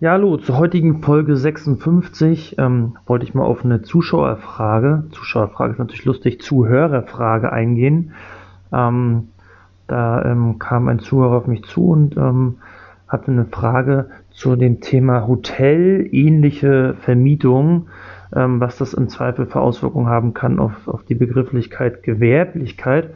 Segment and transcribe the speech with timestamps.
[0.00, 5.78] Ja, hallo, zur heutigen Folge 56 ähm, wollte ich mal auf eine Zuschauerfrage, Zuschauerfrage ist
[5.78, 8.10] natürlich lustig, Zuhörerfrage eingehen.
[8.72, 9.28] Ähm,
[9.86, 12.56] da ähm, kam ein Zuhörer auf mich zu und ähm,
[13.06, 17.86] hatte eine Frage zu dem Thema Hotel-ähnliche Vermietung,
[18.34, 23.10] ähm, was das im Zweifel für Auswirkungen haben kann auf, auf die Begrifflichkeit Gewerblichkeit.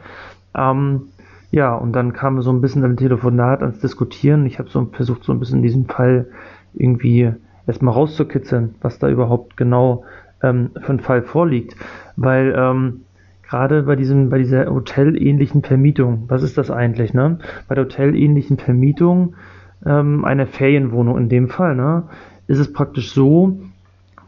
[0.55, 1.09] Ähm,
[1.51, 4.45] ja, und dann kam wir so ein bisschen im Telefonat ans Diskutieren.
[4.45, 6.27] Ich habe so versucht, so ein bisschen diesen Fall
[6.73, 7.31] irgendwie
[7.67, 10.03] erstmal rauszukitzeln, was da überhaupt genau
[10.41, 11.75] ähm, für ein Fall vorliegt.
[12.15, 13.01] Weil ähm,
[13.47, 17.39] gerade bei diesem, bei dieser hotelähnlichen Vermietung, was ist das eigentlich, ne?
[17.67, 19.35] Bei der hotelähnlichen Vermietung
[19.85, 22.03] ähm, einer Ferienwohnung in dem Fall, ne,
[22.47, 23.59] ist es praktisch so,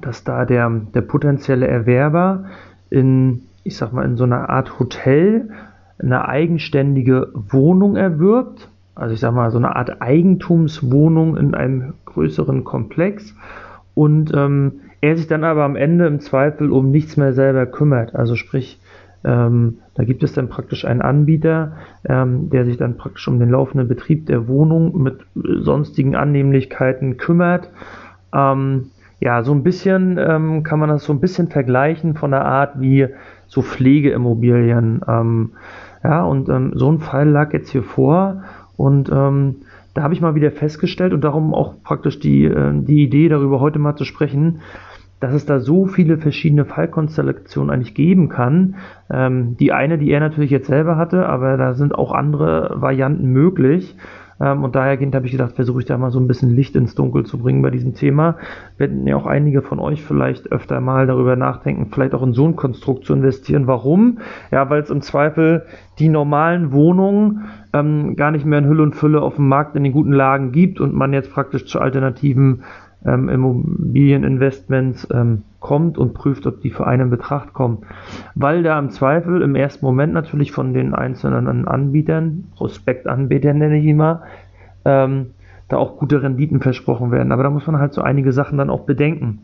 [0.02, 2.46] dass da der, der potenzielle Erwerber
[2.90, 5.50] in, ich sag mal, in so einer Art Hotel
[6.00, 8.70] eine eigenständige Wohnung erwirbt,
[9.02, 13.36] also ich sag mal, so eine Art Eigentumswohnung in einem größeren Komplex
[13.96, 18.16] und ähm, er sich dann aber am Ende im Zweifel um nichts mehr selber kümmert.
[18.16, 18.80] Also sprich,
[19.24, 21.74] ähm, da gibt es dann praktisch einen Anbieter,
[22.08, 27.70] ähm, der sich dann praktisch um den laufenden Betrieb der Wohnung mit sonstigen Annehmlichkeiten kümmert.
[28.34, 32.46] Ähm, ja, so ein bisschen ähm, kann man das so ein bisschen vergleichen von der
[32.46, 33.08] Art wie
[33.48, 35.02] so Pflegeimmobilien.
[35.08, 35.52] Ähm,
[36.04, 38.44] ja, und ähm, so ein Fall lag jetzt hier vor
[38.82, 39.10] und
[39.94, 43.60] da habe ich mal wieder festgestellt und darum auch praktisch die, äh, die Idee darüber
[43.60, 44.62] heute mal zu sprechen,
[45.20, 48.76] dass es da so viele verschiedene Fallkonstellationen eigentlich geben kann.
[49.10, 53.28] Ähm, die eine, die er natürlich jetzt selber hatte, aber da sind auch andere Varianten
[53.28, 53.96] möglich.
[54.40, 56.96] Ähm, und dahergehend habe ich gedacht, versuche ich da mal so ein bisschen Licht ins
[56.96, 58.38] Dunkel zu bringen bei diesem Thema.
[58.78, 62.48] Werden ja auch einige von euch vielleicht öfter mal darüber nachdenken, vielleicht auch in so
[62.48, 63.68] ein Konstrukt zu investieren.
[63.68, 64.20] Warum?
[64.50, 65.66] Ja, weil es im Zweifel
[66.00, 69.84] die normalen Wohnungen ähm, gar nicht mehr in Hülle und Fülle auf dem Markt in
[69.84, 72.64] den guten Lagen gibt und man jetzt praktisch zu alternativen
[73.06, 77.80] ähm, Immobilieninvestments ähm, kommt und prüft, ob die für einen in Betracht kommen.
[78.36, 83.86] Weil da im Zweifel im ersten Moment natürlich von den einzelnen Anbietern, Prospektanbietern nenne ich
[83.86, 84.24] ihn mal,
[84.86, 85.28] ähm,
[85.68, 87.32] da auch gute Renditen versprochen werden.
[87.32, 89.40] Aber da muss man halt so einige Sachen dann auch bedenken.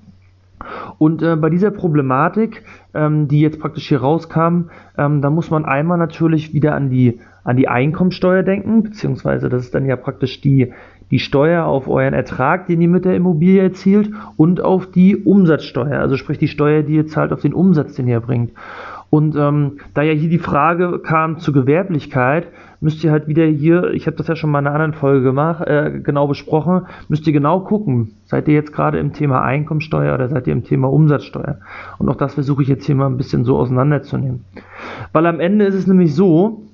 [0.98, 2.64] Und äh, bei dieser Problematik,
[2.94, 7.20] ähm, die jetzt praktisch hier rauskam, ähm, da muss man einmal natürlich wieder an die,
[7.44, 10.74] an die Einkommensteuer denken, beziehungsweise das ist dann ja praktisch die,
[11.12, 16.00] die Steuer auf euren Ertrag, den ihr mit der Immobilie erzielt, und auf die Umsatzsteuer,
[16.00, 18.52] also sprich die Steuer, die ihr zahlt auf den Umsatz, den ihr bringt.
[19.10, 22.48] Und ähm, da ja hier die Frage kam zur Gewerblichkeit,
[22.80, 25.24] müsst ihr halt wieder hier, ich habe das ja schon mal in einer anderen Folge
[25.24, 30.14] gemacht, äh, genau besprochen, müsst ihr genau gucken, seid ihr jetzt gerade im Thema Einkommensteuer
[30.14, 31.58] oder seid ihr im Thema Umsatzsteuer?
[31.98, 34.44] Und auch das versuche ich jetzt hier mal ein bisschen so auseinanderzunehmen.
[35.12, 36.68] Weil am Ende ist es nämlich so,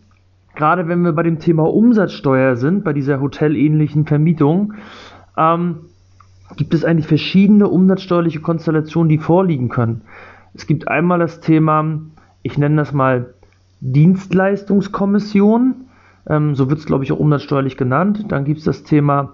[0.55, 4.73] gerade wenn wir bei dem Thema Umsatzsteuer sind, bei dieser hotelähnlichen Vermietung,
[5.37, 5.77] ähm,
[6.57, 10.01] gibt es eigentlich verschiedene umsatzsteuerliche Konstellationen, die vorliegen können.
[10.53, 11.99] Es gibt einmal das Thema,
[12.43, 13.33] ich nenne das mal
[13.81, 15.82] Dienstleistungskommission,
[16.27, 18.25] ähm, so wird es, glaube ich, auch umsatzsteuerlich genannt.
[18.29, 19.33] Dann gibt es das Thema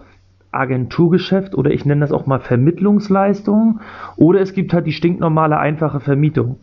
[0.52, 3.80] Agenturgeschäft oder ich nenne das auch mal Vermittlungsleistung.
[4.16, 6.58] Oder es gibt halt die stinknormale einfache Vermietung.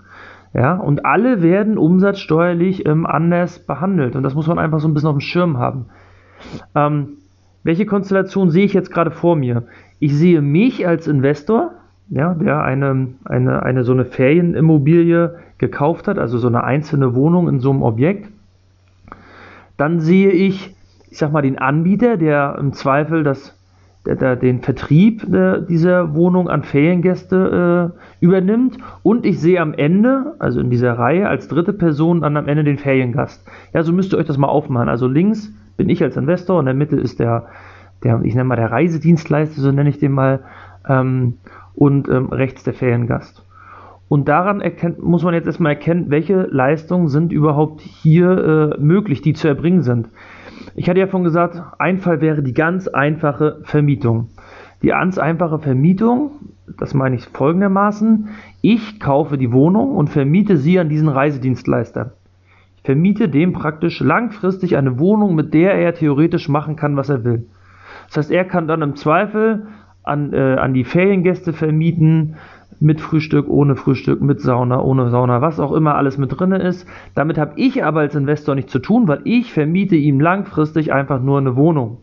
[0.55, 4.17] Ja, und alle werden umsatzsteuerlich ähm, anders behandelt.
[4.17, 5.87] Und das muss man einfach so ein bisschen auf dem Schirm haben.
[6.75, 7.09] Ähm,
[7.63, 9.65] welche Konstellation sehe ich jetzt gerade vor mir?
[9.99, 11.73] Ich sehe mich als Investor,
[12.09, 17.49] ja, der eine, eine, eine so eine Ferienimmobilie gekauft hat, also so eine einzelne Wohnung
[17.49, 18.31] in so einem Objekt.
[19.77, 20.75] Dann sehe ich,
[21.11, 23.57] ich sag mal, den Anbieter, der im Zweifel das
[24.15, 30.37] der, den Vertrieb der, dieser Wohnung an Feriengäste äh, übernimmt und ich sehe am Ende,
[30.39, 33.45] also in dieser Reihe, als dritte Person dann am Ende den Feriengast.
[33.73, 34.89] Ja, so müsst ihr euch das mal aufmachen.
[34.89, 37.47] Also links bin ich als Investor und in der Mitte ist der,
[38.05, 40.41] der ich nenne mal der Reisedienstleister, so nenne ich den mal,
[40.89, 41.35] ähm,
[41.75, 43.46] und ähm, rechts der Feriengast.
[44.09, 49.21] Und daran erkennt, muss man jetzt erstmal erkennen, welche Leistungen sind überhaupt hier äh, möglich,
[49.21, 50.09] die zu erbringen sind.
[50.77, 54.29] Ich hatte ja schon gesagt, ein Fall wäre die ganz einfache Vermietung.
[54.83, 56.33] Die ganz einfache Vermietung,
[56.79, 58.29] das meine ich folgendermaßen,
[58.61, 62.13] ich kaufe die Wohnung und vermiete sie an diesen Reisedienstleister.
[62.77, 67.25] Ich vermiete dem praktisch langfristig eine Wohnung, mit der er theoretisch machen kann, was er
[67.25, 67.47] will.
[68.09, 69.67] Das heißt, er kann dann im Zweifel
[70.05, 72.37] an, äh, an die Feriengäste vermieten,
[72.81, 76.87] mit Frühstück, ohne Frühstück, mit Sauna, ohne Sauna, was auch immer alles mit drin ist.
[77.15, 81.23] Damit habe ich aber als Investor nichts zu tun, weil ich vermiete ihm langfristig einfach
[81.23, 81.99] nur eine Wohnung.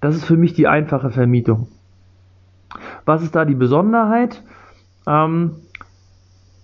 [0.00, 1.68] Das ist für mich die einfache Vermietung.
[3.06, 4.42] Was ist da die Besonderheit?
[5.06, 5.52] Ähm,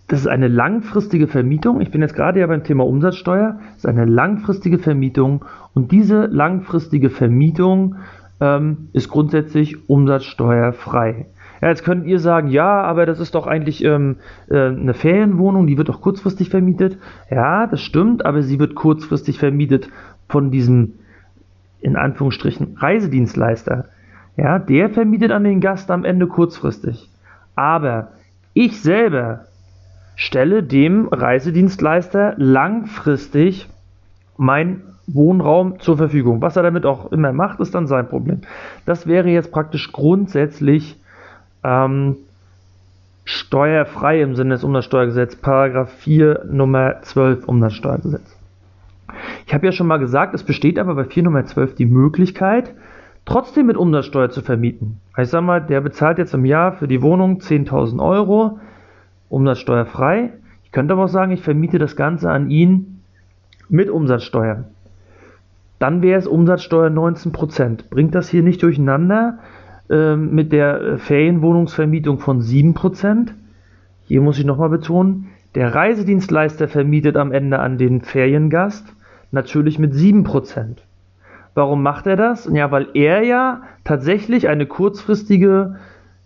[0.08, 1.80] das ist eine langfristige Vermietung.
[1.80, 3.60] Ich bin jetzt gerade ja beim Thema Umsatzsteuer.
[3.68, 7.96] Das ist eine langfristige Vermietung und diese langfristige Vermietung
[8.40, 11.26] ähm, ist grundsätzlich umsatzsteuerfrei.
[11.60, 14.16] Ja, jetzt könnt ihr sagen, ja, aber das ist doch eigentlich ähm,
[14.48, 16.98] äh, eine Ferienwohnung, die wird doch kurzfristig vermietet.
[17.30, 19.88] Ja, das stimmt, aber sie wird kurzfristig vermietet
[20.28, 20.94] von diesem,
[21.80, 23.86] in Anführungsstrichen, Reisedienstleister.
[24.36, 27.10] Ja, der vermietet an den Gast am Ende kurzfristig.
[27.56, 28.12] Aber
[28.54, 29.46] ich selber
[30.16, 33.68] stelle dem Reisedienstleister langfristig
[34.38, 36.40] mein Wohnraum zur Verfügung.
[36.40, 38.40] Was er damit auch immer macht, ist dann sein Problem.
[38.86, 41.00] Das wäre jetzt praktisch grundsätzlich
[41.64, 42.16] ähm,
[43.24, 48.36] steuerfrei im Sinne des Umsatzsteuergesetzes, Paragraph 4 Nummer 12 Umsatzsteuergesetz.
[49.46, 52.74] Ich habe ja schon mal gesagt, es besteht aber bei 4 Nummer 12 die Möglichkeit,
[53.24, 55.00] trotzdem mit Umsatzsteuer zu vermieten.
[55.16, 58.58] Ich sage mal, der bezahlt jetzt im Jahr für die Wohnung 10.000 Euro,
[59.28, 60.32] umsatzsteuerfrei.
[60.64, 63.02] Ich könnte aber auch sagen, ich vermiete das Ganze an ihn
[63.68, 64.64] mit Umsatzsteuer.
[65.78, 67.88] Dann wäre es Umsatzsteuer 19%.
[67.88, 69.38] Bringt das hier nicht durcheinander?
[69.90, 73.30] Ähm, mit der äh, Ferienwohnungsvermietung von 7%.
[74.06, 75.26] Hier muss ich nochmal betonen,
[75.56, 78.86] der Reisedienstleister vermietet am Ende an den Feriengast
[79.32, 80.76] natürlich mit 7%.
[81.54, 82.48] Warum macht er das?
[82.52, 85.76] Ja, weil er ja tatsächlich eine kurzfristige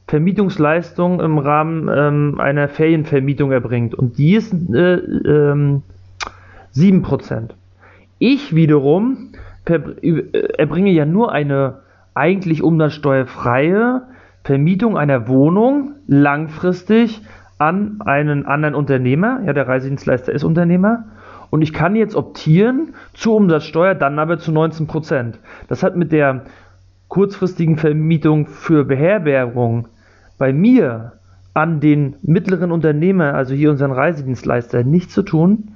[0.09, 3.95] Vermietungsleistung im Rahmen ähm, einer Ferienvermietung erbringt.
[3.95, 5.83] Und die ist äh, ähm,
[6.75, 7.51] 7%.
[8.19, 9.31] Ich wiederum
[9.65, 9.79] äh,
[10.59, 11.84] erbringe ja nur eine
[12.15, 14.03] eigentlich umsatzsteuerfreie
[14.45, 17.23] Vermietung einer Wohnung langfristig
[17.59, 19.41] an einen anderen Unternehmer.
[19.45, 21.05] Ja, der Reisedienstleister ist Unternehmer.
[21.51, 25.39] Und ich kann jetzt optieren zur Umsatzsteuer, dann aber zu 19 Prozent.
[25.69, 26.45] Das hat mit der
[27.09, 29.89] kurzfristigen Vermietung für Beherbergung
[30.37, 31.13] bei mir
[31.55, 35.71] an den mittleren Unternehmer, also hier unseren Reisedienstleister, nichts zu tun.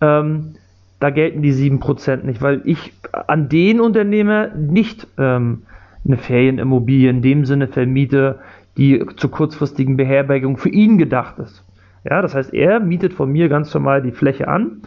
[0.00, 0.54] Ähm,
[1.00, 5.62] da gelten die 7% nicht, weil ich an den Unternehmer nicht ähm,
[6.06, 8.38] eine Ferienimmobilie in dem Sinne vermiete,
[8.76, 11.64] die zur kurzfristigen Beherbergung für ihn gedacht ist.
[12.04, 14.82] Ja, das heißt, er mietet von mir ganz normal die Fläche an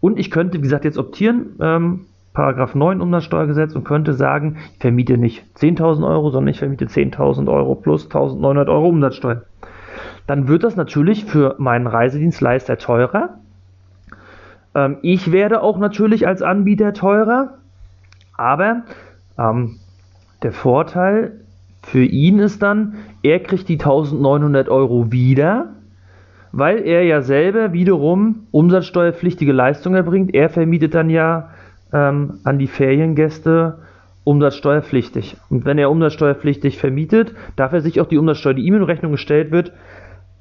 [0.00, 4.78] und ich könnte, wie gesagt, jetzt optieren, ähm, Paragraph 9 Umsatzsteuergesetz und könnte sagen, ich
[4.78, 9.42] vermiete nicht 10.000 Euro, sondern ich vermiete 10.000 Euro plus 1.900 Euro Umsatzsteuer.
[10.26, 13.38] Dann wird das natürlich für meinen Reisedienstleister teurer.
[14.74, 17.54] Ähm, ich werde auch natürlich als Anbieter teurer,
[18.36, 18.82] aber
[19.38, 19.78] ähm,
[20.42, 21.40] der Vorteil
[21.82, 25.70] für ihn ist dann, er kriegt die 1900 Euro wieder,
[26.52, 30.34] weil er ja selber wiederum umsatzsteuerpflichtige Leistung erbringt.
[30.34, 31.50] Er vermietet dann ja
[31.92, 33.78] ähm, an die Feriengäste
[34.24, 35.36] umsatzsteuerpflichtig.
[35.48, 39.12] Und wenn er umsatzsteuerpflichtig vermietet, darf er sich auch die Umsatzsteuer, die ihm in Rechnung
[39.12, 39.72] gestellt wird,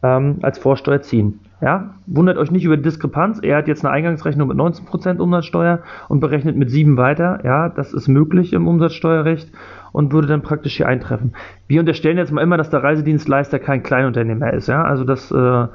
[0.03, 1.39] ähm, als Vorsteuer ziehen.
[1.59, 3.39] Ja, wundert euch nicht über die Diskrepanz.
[3.41, 7.39] Er hat jetzt eine Eingangsrechnung mit 19% Umsatzsteuer und berechnet mit 7 weiter.
[7.43, 9.51] Ja, das ist möglich im Umsatzsteuerrecht
[9.91, 11.33] und würde dann praktisch hier eintreffen.
[11.67, 14.67] Wir unterstellen jetzt mal immer, dass der Reisedienstleister kein Kleinunternehmer ist.
[14.67, 15.67] Ja, also das, äh,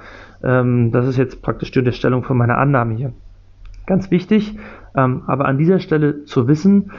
[0.45, 3.13] ähm, das ist jetzt praktisch die Unterstellung von meiner Annahme hier.
[3.85, 4.57] Ganz wichtig,
[4.97, 6.93] ähm, aber an dieser Stelle zu wissen,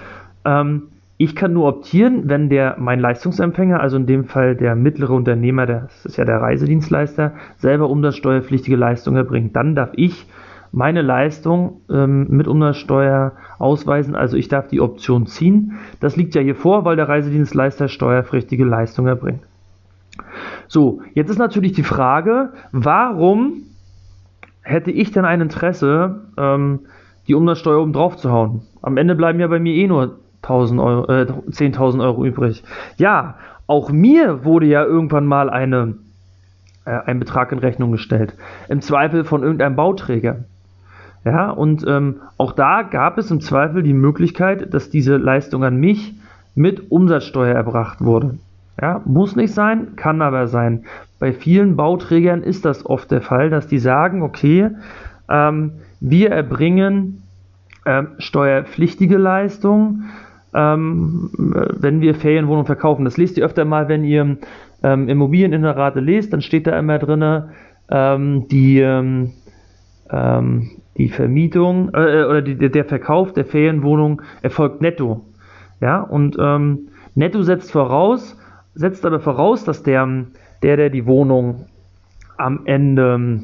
[0.43, 5.13] ähm, ich kann nur optieren, wenn der mein Leistungsempfänger, also in dem Fall der mittlere
[5.13, 9.55] Unternehmer, das ist ja der Reisedienstleister, selber umsatzsteuerpflichtige Leistung erbringt.
[9.55, 10.25] Dann darf ich
[10.71, 15.73] meine Leistung ähm, mit Umsatzsteuer ausweisen, also ich darf die Option ziehen.
[15.99, 19.43] Das liegt ja hier vor, weil der Reisedienstleister steuerpflichtige Leistung erbringt.
[20.67, 23.63] So, jetzt ist natürlich die Frage, warum
[24.61, 26.79] hätte ich denn ein Interesse, ähm,
[27.27, 28.63] die Umsatzsteuer oben drauf zu hauen?
[28.81, 32.63] Am Ende bleiben ja bei mir eh nur 1000 Euro, äh, 10.000 Euro übrig.
[32.97, 33.35] Ja,
[33.65, 35.95] auch mir wurde ja irgendwann mal eine,
[36.85, 38.35] äh, ein Betrag in Rechnung gestellt.
[38.67, 40.43] Im Zweifel von irgendeinem Bauträger.
[41.25, 45.77] Ja, und ähm, auch da gab es im Zweifel die Möglichkeit, dass diese Leistung an
[45.77, 46.13] mich
[46.53, 48.37] mit Umsatzsteuer erbracht wurde.
[48.81, 50.83] Ja, muss nicht sein, kann aber sein.
[51.19, 54.71] Bei vielen Bauträgern ist das oft der Fall, dass die sagen, okay,
[55.29, 55.71] ähm,
[56.01, 57.23] wir erbringen
[57.85, 60.09] ähm, steuerpflichtige Leistungen,
[60.53, 63.05] ähm, wenn wir Ferienwohnungen verkaufen.
[63.05, 64.37] Das lest ihr öfter mal, wenn ihr
[64.83, 67.43] ähm, Immobilieninserate lest, dann steht da immer drin,
[67.89, 69.31] ähm, die, ähm,
[70.09, 75.25] ähm, die Vermietung äh, oder die, der Verkauf der Ferienwohnung erfolgt netto.
[75.81, 78.37] Ja, und ähm, netto setzt voraus,
[78.73, 80.07] setzt aber voraus, dass der,
[80.61, 81.65] der, der die Wohnung
[82.37, 83.43] am Ende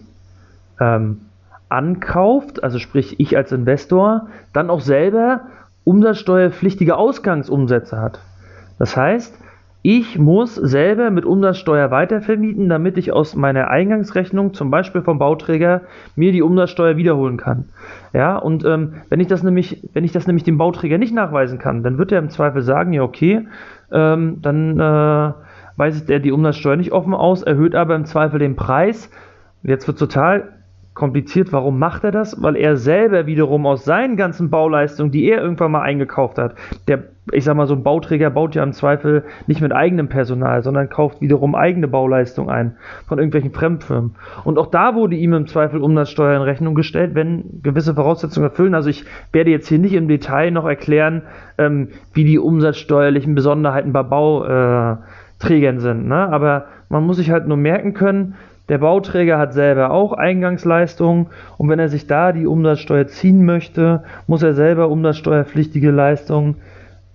[1.69, 5.41] ankauft, also sprich ich als Investor, dann auch selber
[5.83, 8.19] umsatzsteuerpflichtige Ausgangsumsätze hat.
[8.77, 9.37] Das heißt,
[9.81, 15.81] ich muss selber mit Umsatzsteuer weitervermieten, damit ich aus meiner Eingangsrechnung, zum Beispiel vom Bauträger,
[16.17, 17.69] mir die Umsatzsteuer wiederholen kann.
[18.11, 21.59] Ja, und ähm, wenn ich das nämlich, wenn ich das nämlich dem Bauträger nicht nachweisen
[21.59, 23.47] kann, dann wird er im Zweifel sagen, ja okay,
[23.91, 25.33] ähm, dann äh,
[25.77, 29.09] weist er die Umsatzsteuer nicht offen aus, erhöht aber im Zweifel den Preis.
[29.63, 30.58] Jetzt wird total
[30.99, 31.51] kompliziert.
[31.51, 32.43] Warum macht er das?
[32.43, 36.55] Weil er selber wiederum aus seinen ganzen Bauleistungen, die er irgendwann mal eingekauft hat,
[36.87, 40.61] der, ich sag mal, so ein Bauträger baut ja im Zweifel nicht mit eigenem Personal,
[40.61, 42.75] sondern kauft wiederum eigene Bauleistungen ein
[43.07, 44.15] von irgendwelchen Fremdfirmen.
[44.43, 48.75] Und auch da wurde ihm im Zweifel Umsatzsteuer in Rechnung gestellt, wenn gewisse Voraussetzungen erfüllen.
[48.75, 51.23] Also ich werde jetzt hier nicht im Detail noch erklären,
[51.57, 56.07] ähm, wie die umsatzsteuerlichen Besonderheiten bei Bauträgern sind.
[56.07, 56.27] Ne?
[56.29, 58.35] Aber man muss sich halt nur merken können,
[58.69, 64.03] der Bauträger hat selber auch Eingangsleistungen und wenn er sich da die Umsatzsteuer ziehen möchte,
[64.27, 66.57] muss er selber umsatzsteuerpflichtige Leistungen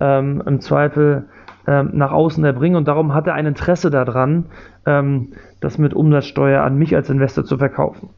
[0.01, 1.25] ähm, im Zweifel
[1.67, 4.47] ähm, nach außen erbringen und darum hat er ein Interesse daran,
[4.85, 5.29] ähm,
[5.61, 8.11] das mit Umsatzsteuer an mich als Investor zu verkaufen.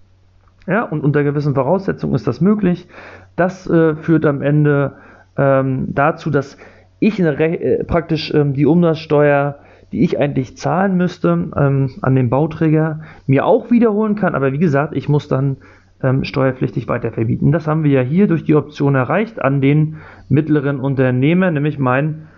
[0.66, 2.88] Ja, und unter gewissen Voraussetzungen ist das möglich.
[3.36, 4.94] Das äh, führt am Ende
[5.36, 6.56] ähm, dazu, dass
[6.98, 9.58] ich äh, praktisch ähm, die Umsatzsteuer
[9.92, 14.34] die ich eigentlich zahlen müsste ähm, an den Bauträger, mir auch wiederholen kann.
[14.34, 15.58] Aber wie gesagt, ich muss dann
[16.02, 17.52] ähm, steuerpflichtig weiterverbieten.
[17.52, 19.96] Das haben wir ja hier durch die Option erreicht an den
[20.28, 22.28] mittleren Unternehmer, nämlich mein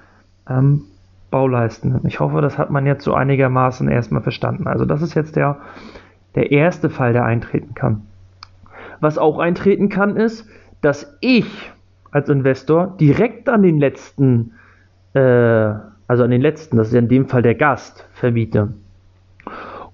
[0.49, 0.83] ähm,
[1.31, 2.01] Bauleisten.
[2.05, 4.67] Ich hoffe, das hat man jetzt so einigermaßen erstmal verstanden.
[4.67, 5.59] Also das ist jetzt der,
[6.35, 8.03] der erste Fall, der eintreten kann.
[9.01, 10.47] Was auch eintreten kann, ist,
[10.81, 11.73] dass ich
[12.11, 14.53] als Investor direkt an den letzten
[15.13, 15.75] äh,
[16.09, 18.73] also an den letzten, das ist ja in dem Fall der Gast, vermiete.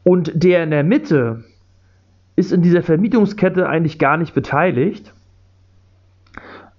[0.05, 1.45] Und der in der Mitte
[2.37, 5.13] ist in dieser Vermietungskette eigentlich gar nicht beteiligt,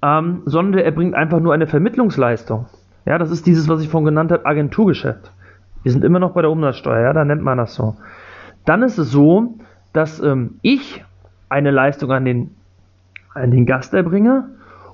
[0.02, 2.68] ähm, sondern er bringt einfach nur eine Vermittlungsleistung.
[3.06, 5.32] Ja, das ist dieses, was ich vorhin genannt habe, Agenturgeschäft.
[5.84, 7.96] Wir sind immer noch bei der Umsatzsteuer, ja, da nennt man das so.
[8.66, 9.56] Dann ist es so,
[9.94, 11.04] dass ähm, ich
[11.50, 12.52] eine Leistung an den,
[13.34, 14.50] an den Gast erbringe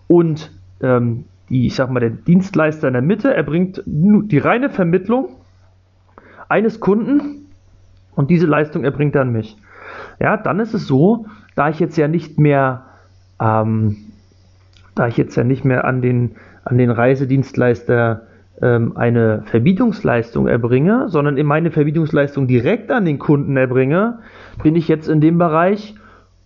[0.07, 4.69] und ähm, die, ich sag mal, der Dienstleister in der Mitte, er bringt die reine
[4.69, 5.35] Vermittlung
[6.47, 7.47] eines Kunden
[8.15, 9.57] und diese Leistung erbringt er an mich.
[10.19, 12.85] Ja, dann ist es so, da ich jetzt ja nicht mehr,
[13.39, 13.97] ähm,
[14.95, 18.27] da ich jetzt ja nicht mehr an den, an den Reisedienstleister
[18.61, 24.19] ähm, eine Verbietungsleistung erbringe, sondern in meine Verbietungsleistung direkt an den Kunden erbringe,
[24.63, 25.95] bin ich jetzt in dem Bereich,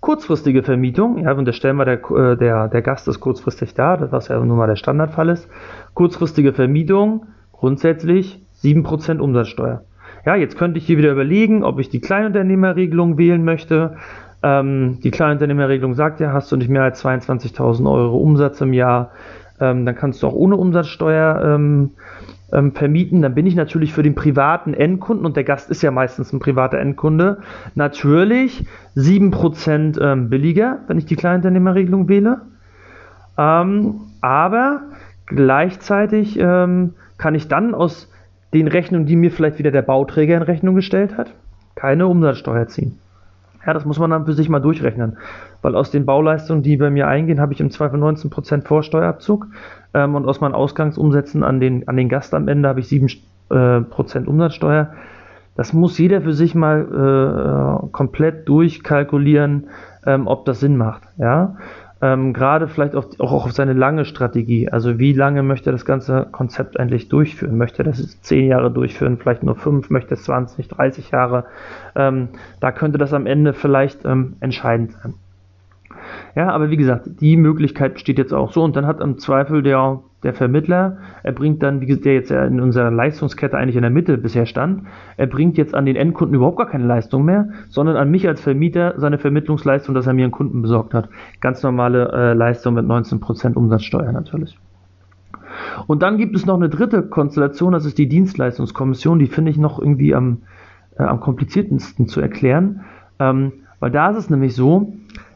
[0.06, 4.38] Kurzfristige Vermietung, ja, unterstellen wir, der, äh, der, der Gast ist kurzfristig da, was ja
[4.38, 5.50] nun mal der Standardfall ist.
[5.96, 9.82] Kurzfristige Vermietung, grundsätzlich 7% Umsatzsteuer.
[10.24, 13.96] Ja, jetzt könnte ich hier wieder überlegen, ob ich die Kleinunternehmerregelung wählen möchte.
[14.44, 19.10] Ähm, die Kleinunternehmerregelung sagt ja, hast du nicht mehr als 22.000 Euro Umsatz im Jahr,
[19.60, 21.94] ähm, dann kannst du auch ohne Umsatzsteuer ähm,
[22.52, 25.92] ähm, vermieten, dann bin ich natürlich für den privaten Endkunden, und der Gast ist ja
[25.92, 27.40] meistens ein privater Endkunde,
[27.74, 32.42] natürlich 7% ähm, billiger, wenn ich die Kleinunternehmerregelung wähle.
[33.38, 34.82] Ähm, aber
[35.26, 38.12] gleichzeitig ähm, kann ich dann aus
[38.54, 41.34] den Rechnungen, die mir vielleicht wieder der Bauträger in Rechnung gestellt hat,
[41.76, 43.00] keine Umsatzsteuer ziehen.
[43.66, 45.18] Ja, das muss man dann für sich mal durchrechnen.
[45.62, 49.48] Weil aus den Bauleistungen, die bei mir eingehen, habe ich im Zweifel 19% Vorsteuerabzug.
[49.96, 53.18] Ähm, und aus meinen Ausgangsumsätzen an den, an den Gast am Ende habe ich 7%
[53.50, 54.94] äh, Umsatzsteuer.
[55.56, 59.68] Das muss jeder für sich mal äh, komplett durchkalkulieren,
[60.06, 61.04] ähm, ob das Sinn macht.
[61.18, 61.56] Ja?
[62.02, 64.70] Ähm, Gerade vielleicht auch, auch auf seine lange Strategie.
[64.70, 67.58] Also wie lange möchte er das ganze Konzept eigentlich durchführen?
[67.58, 71.46] Möchte er das zehn Jahre durchführen, vielleicht nur fünf, möchte es 20, 30 Jahre?
[71.96, 72.28] Ähm,
[72.60, 75.14] da könnte das am Ende vielleicht ähm, entscheidend sein.
[76.36, 79.64] Ja, aber wie gesagt, die Möglichkeit besteht jetzt auch so und dann hat im Zweifel
[79.64, 83.84] der, der Vermittler, er bringt dann, wie gesagt, der jetzt in unserer Leistungskette eigentlich in
[83.84, 84.84] der Mitte bisher stand,
[85.16, 88.42] er bringt jetzt an den Endkunden überhaupt gar keine Leistung mehr, sondern an mich als
[88.42, 91.08] Vermieter seine Vermittlungsleistung, dass er mir einen Kunden besorgt hat.
[91.40, 94.58] Ganz normale äh, Leistung mit 19% Umsatzsteuer natürlich.
[95.88, 99.58] Und dann gibt es noch eine dritte Konstellation, das ist die Dienstleistungskommission, die finde ich
[99.58, 100.40] noch irgendwie am,
[100.98, 102.82] äh, am kompliziertesten zu erklären,
[103.20, 104.94] ähm, weil da ist es nämlich so,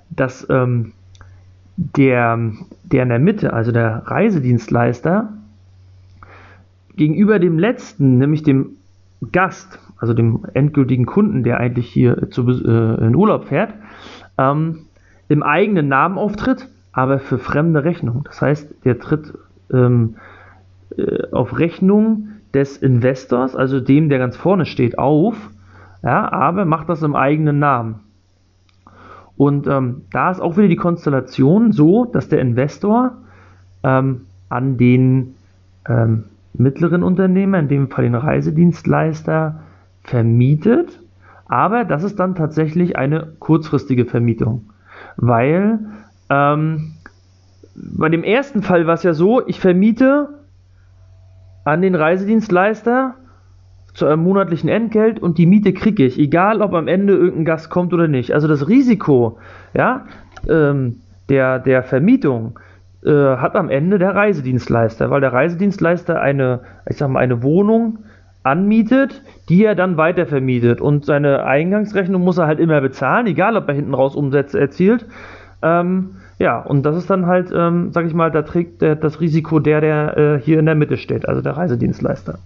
[0.09, 0.93] dass ähm,
[1.77, 2.51] der,
[2.83, 5.33] der in der Mitte, also der Reisedienstleister,
[6.95, 8.71] gegenüber dem letzten, nämlich dem
[9.31, 13.73] Gast, also dem endgültigen Kunden, der eigentlich hier zu, äh, in Urlaub fährt,
[14.37, 14.85] ähm,
[15.29, 18.23] im eigenen Namen auftritt, aber für fremde Rechnung.
[18.25, 19.33] Das heißt, der tritt
[19.71, 20.15] ähm,
[20.97, 25.35] äh, auf Rechnung des Investors, also dem, der ganz vorne steht, auf,
[26.03, 28.01] ja, aber macht das im eigenen Namen.
[29.39, 33.13] Und ähm, da ist auch wieder die Konstellation so, dass der Investor
[33.83, 35.35] ähm, an den
[35.87, 39.61] ähm, mittleren Unternehmer, in dem Fall den Reisedienstleister,
[40.03, 40.99] vermietet,
[41.45, 44.71] aber das ist dann tatsächlich eine kurzfristige Vermietung,
[45.15, 45.79] weil
[46.29, 46.95] ähm,
[47.75, 50.27] bei dem ersten Fall war es ja so, ich vermiete
[51.63, 53.15] an den Reisedienstleister
[53.99, 57.69] zu einem monatlichen Entgelt und die Miete kriege ich, egal ob am Ende irgendein Gast
[57.69, 58.33] kommt oder nicht.
[58.33, 59.37] Also das Risiko
[59.73, 60.05] ja,
[60.49, 62.57] ähm, der, der Vermietung
[63.05, 67.99] äh, hat am Ende der Reisedienstleister, weil der Reisedienstleister eine, ich sag mal, eine Wohnung
[68.43, 73.67] anmietet, die er dann weitervermietet und seine Eingangsrechnung muss er halt immer bezahlen, egal ob
[73.67, 75.05] er hinten raus Umsätze erzielt.
[75.61, 79.19] Ähm, ja, und das ist dann halt, ähm, sag ich mal, da trägt der, das
[79.19, 82.39] Risiko der, der äh, hier in der Mitte steht, also der Reisedienstleister.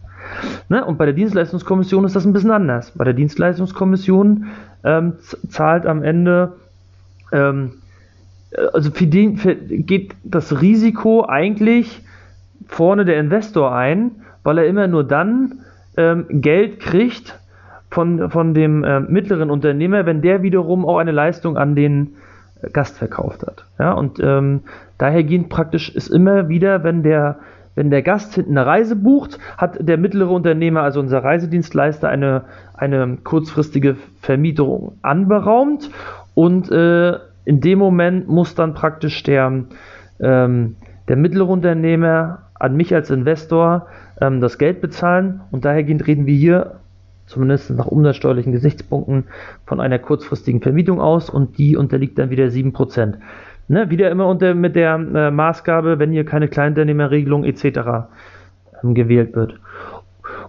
[0.68, 0.84] Ne?
[0.84, 2.92] Und bei der Dienstleistungskommission ist das ein bisschen anders.
[2.92, 4.48] Bei der Dienstleistungskommission
[4.84, 5.14] ähm,
[5.48, 6.54] zahlt am Ende,
[7.32, 7.74] ähm,
[8.74, 12.02] also für den für, geht das Risiko eigentlich
[12.68, 15.60] vorne der Investor ein, weil er immer nur dann
[15.98, 17.40] ähm, Geld kriegt
[17.92, 22.16] von, von dem äh, mittleren Unternehmer, wenn der wiederum auch eine Leistung an den
[22.72, 23.66] Gast verkauft hat.
[23.80, 24.62] Ja, und ähm,
[24.98, 27.40] dahergehend praktisch ist immer wieder, wenn der,
[27.76, 32.44] wenn der Gast hinten eine Reise bucht, hat der mittlere Unternehmer, also unser Reisedienstleister, eine,
[32.74, 35.90] eine kurzfristige Vermietung anberaumt
[36.36, 39.66] und äh, in dem Moment muss dann praktisch der,
[40.20, 40.76] ähm,
[41.08, 43.88] der mittlere Unternehmer an mich als Investor
[44.22, 46.80] ähm, das Geld bezahlen und dahergehend reden wir hier
[47.26, 49.26] zumindest nach umsatzsteuerlichen Gesichtspunkten,
[49.66, 53.16] von einer kurzfristigen Vermietung aus und die unterliegt dann wieder 7%.
[53.70, 58.08] Ne, wieder immer unter, mit der äh, Maßgabe, wenn hier keine Kleinunternehmerregelung etc.
[58.84, 59.60] Ähm, gewählt wird.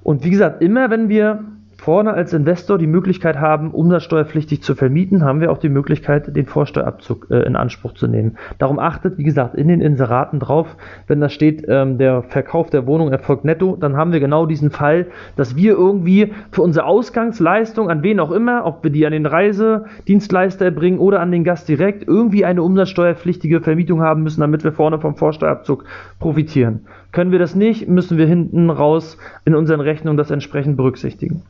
[0.02, 1.44] Und wie gesagt, immer wenn wir
[1.76, 6.46] vorne als Investor die Möglichkeit haben, umsatzsteuerpflichtig zu vermieten, haben wir auch die Möglichkeit, den
[6.46, 8.36] Vorsteuerabzug äh, in Anspruch zu nehmen.
[8.58, 10.76] Darum achtet, wie gesagt, in den Inseraten drauf,
[11.06, 14.70] wenn da steht, ähm, der Verkauf der Wohnung erfolgt netto, dann haben wir genau diesen
[14.70, 19.12] Fall, dass wir irgendwie für unsere Ausgangsleistung, an wen auch immer, ob wir die an
[19.12, 24.64] den Reisedienstleister bringen oder an den Gast direkt, irgendwie eine umsatzsteuerpflichtige Vermietung haben müssen, damit
[24.64, 25.84] wir vorne vom Vorsteuerabzug
[26.18, 26.86] profitieren.
[27.14, 31.42] Können wir das nicht, müssen wir hinten raus in unseren Rechnungen das entsprechend berücksichtigen.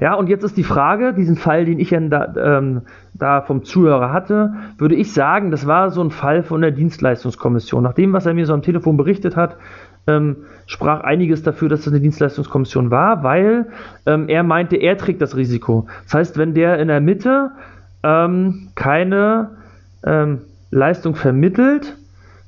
[0.00, 2.82] Ja, und jetzt ist die Frage, diesen Fall, den ich ja da, ähm,
[3.14, 7.84] da vom Zuhörer hatte, würde ich sagen, das war so ein Fall von der Dienstleistungskommission.
[7.84, 9.56] Nach dem, was er mir so am Telefon berichtet hat,
[10.08, 13.66] ähm, sprach einiges dafür, dass das eine Dienstleistungskommission war, weil
[14.06, 15.86] ähm, er meinte, er trägt das Risiko.
[16.02, 17.52] Das heißt, wenn der in der Mitte
[18.02, 19.50] ähm, keine
[20.04, 20.40] ähm,
[20.72, 21.96] Leistung vermittelt,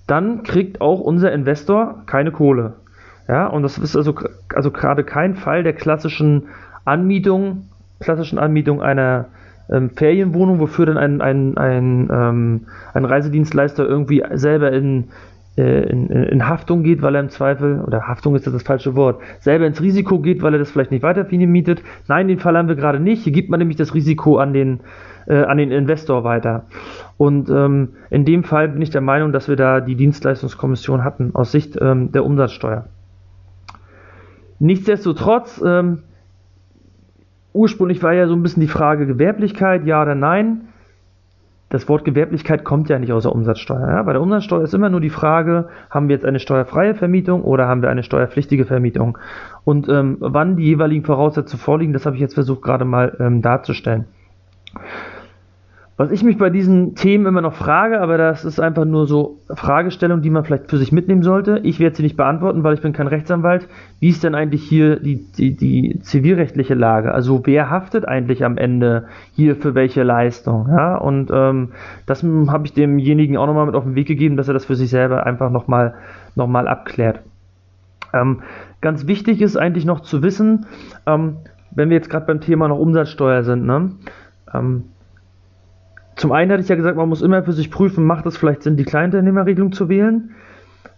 [0.07, 2.75] dann kriegt auch unser Investor keine Kohle.
[3.29, 4.14] Ja, und das ist also,
[4.55, 6.45] also gerade kein Fall der klassischen
[6.85, 7.64] Anmietung,
[7.99, 9.27] klassischen Anmietung einer
[9.71, 15.09] ähm, Ferienwohnung, wofür dann ein, ein, ein, ähm, ein Reisedienstleister irgendwie selber in,
[15.57, 18.95] äh, in, in, Haftung geht, weil er im Zweifel, oder Haftung ist das das falsche
[18.95, 21.83] Wort, selber ins Risiko geht, weil er das vielleicht nicht weiter mietet.
[22.07, 23.25] Nein, den Fall haben wir gerade nicht.
[23.25, 24.81] Hier gibt man nämlich das Risiko an den,
[25.27, 26.66] äh, an den Investor weiter.
[27.19, 31.31] Und ähm, in dem Fall bin ich der Meinung, dass wir da die Dienstleistungskommission hatten,
[31.35, 32.87] aus Sicht ähm, der Umsatzsteuer.
[34.59, 36.03] Nichtsdestotrotz ähm,
[37.53, 40.69] ursprünglich war ja so ein bisschen die Frage Gewerblichkeit, ja oder nein.
[41.69, 43.89] Das Wort Gewerblichkeit kommt ja nicht aus der Umsatzsteuer.
[43.89, 44.03] Ja?
[44.05, 47.67] Bei der Umsatzsteuer ist immer nur die Frage, haben wir jetzt eine steuerfreie Vermietung oder
[47.67, 49.19] haben wir eine steuerpflichtige Vermietung?
[49.65, 53.43] Und ähm, wann die jeweiligen Voraussetzungen vorliegen, das habe ich jetzt versucht gerade mal ähm,
[53.43, 54.05] darzustellen.
[55.99, 59.39] Was ich mich bei diesen Themen immer noch frage, aber das ist einfach nur so
[59.49, 61.61] Fragestellung, die man vielleicht für sich mitnehmen sollte.
[61.63, 63.67] Ich werde sie nicht beantworten, weil ich bin kein Rechtsanwalt.
[63.99, 67.15] Wie ist denn eigentlich hier die, die, die zivilrechtliche Lage?
[67.15, 70.69] Also wer haftet eigentlich am Ende hier für welche Leistung?
[70.69, 71.73] Ja, und ähm,
[72.05, 74.77] das habe ich demjenigen auch nochmal mit auf den Weg gegeben, dass er das für
[74.77, 75.95] sich selber einfach nochmal
[76.35, 77.21] noch mal abklärt.
[78.13, 78.43] Ähm,
[78.83, 80.67] ganz wichtig ist eigentlich noch zu wissen,
[81.07, 81.39] ähm,
[81.71, 83.93] wenn wir jetzt gerade beim Thema noch Umsatzsteuer sind, ne?
[86.17, 88.63] Zum einen hatte ich ja gesagt, man muss immer für sich prüfen, macht es vielleicht
[88.63, 90.31] Sinn, die Kleinunternehmerregelung zu wählen.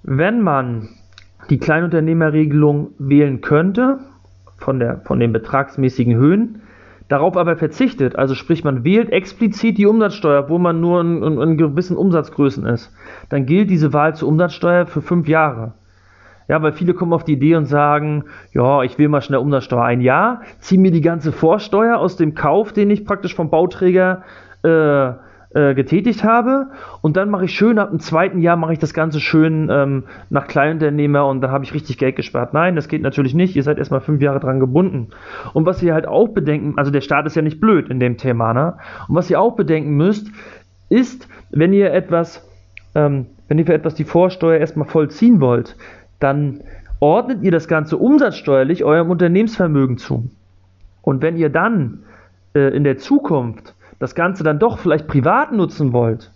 [0.05, 0.89] Wenn man
[1.51, 3.99] die Kleinunternehmerregelung wählen könnte,
[4.59, 6.63] von, der, von den betragsmäßigen Höhen,
[7.09, 11.41] darauf aber verzichtet, also sprich man wählt explizit die Umsatzsteuer, wo man nur in, in,
[11.41, 12.95] in gewissen Umsatzgrößen ist,
[13.29, 15.73] dann gilt diese Wahl zur Umsatzsteuer für fünf Jahre.
[16.47, 19.85] Ja, weil viele kommen auf die Idee und sagen, ja, ich will mal schnell Umsatzsteuer
[19.85, 24.23] ein Jahr, ziehe mir die ganze Vorsteuer aus dem Kauf, den ich praktisch vom Bauträger
[24.63, 25.13] äh,
[25.55, 26.67] äh, getätigt habe
[27.01, 30.05] und dann mache ich schön, ab dem zweiten Jahr mache ich das Ganze schön ähm,
[30.29, 32.53] nach Kleinunternehmer und dann habe ich richtig Geld gespart.
[32.53, 33.57] Nein, das geht natürlich nicht.
[33.57, 35.09] Ihr seid erstmal fünf Jahre dran gebunden.
[35.55, 38.19] Und was ihr halt auch bedenken, also der Staat ist ja nicht blöd in dem
[38.19, 38.75] Thema, ne?
[39.09, 40.31] Und was ihr auch bedenken müsst,
[40.91, 42.47] ist, wenn ihr etwas,
[42.95, 45.77] ähm, wenn ihr für etwas die Vorsteuer erstmal vollziehen wollt,
[46.21, 46.61] dann
[47.01, 50.29] ordnet ihr das Ganze umsatzsteuerlich eurem Unternehmensvermögen zu.
[51.01, 52.01] Und wenn ihr dann
[52.55, 56.31] äh, in der Zukunft das Ganze dann doch vielleicht privat nutzen wollt,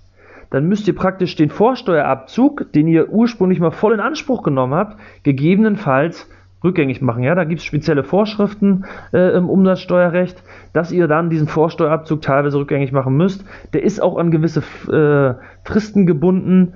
[0.51, 4.99] dann müsst ihr praktisch den Vorsteuerabzug, den ihr ursprünglich mal voll in Anspruch genommen habt,
[5.23, 6.29] gegebenenfalls
[6.63, 7.23] rückgängig machen.
[7.23, 12.59] Ja, da gibt es spezielle Vorschriften äh, im Umsatzsteuerrecht, dass ihr dann diesen Vorsteuerabzug teilweise
[12.59, 13.45] rückgängig machen müsst.
[13.73, 16.75] Der ist auch an gewisse äh, Fristen gebunden.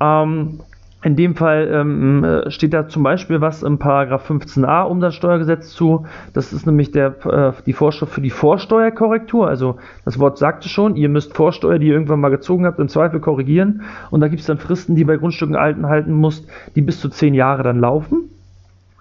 [0.00, 0.60] Ähm,
[1.02, 6.06] in dem Fall ähm, äh, steht da zum Beispiel was im Paragraph 15a Umsatzsteuergesetz zu.
[6.32, 9.48] Das ist nämlich der, äh, die Vorschrift für die Vorsteuerkorrektur.
[9.48, 12.88] Also das Wort sagte schon, ihr müsst Vorsteuer, die ihr irgendwann mal gezogen habt, im
[12.88, 13.82] Zweifel korrigieren.
[14.10, 17.08] Und da gibt es dann Fristen, die bei Grundstücken alten halten muss, die bis zu
[17.08, 18.30] zehn Jahre dann laufen.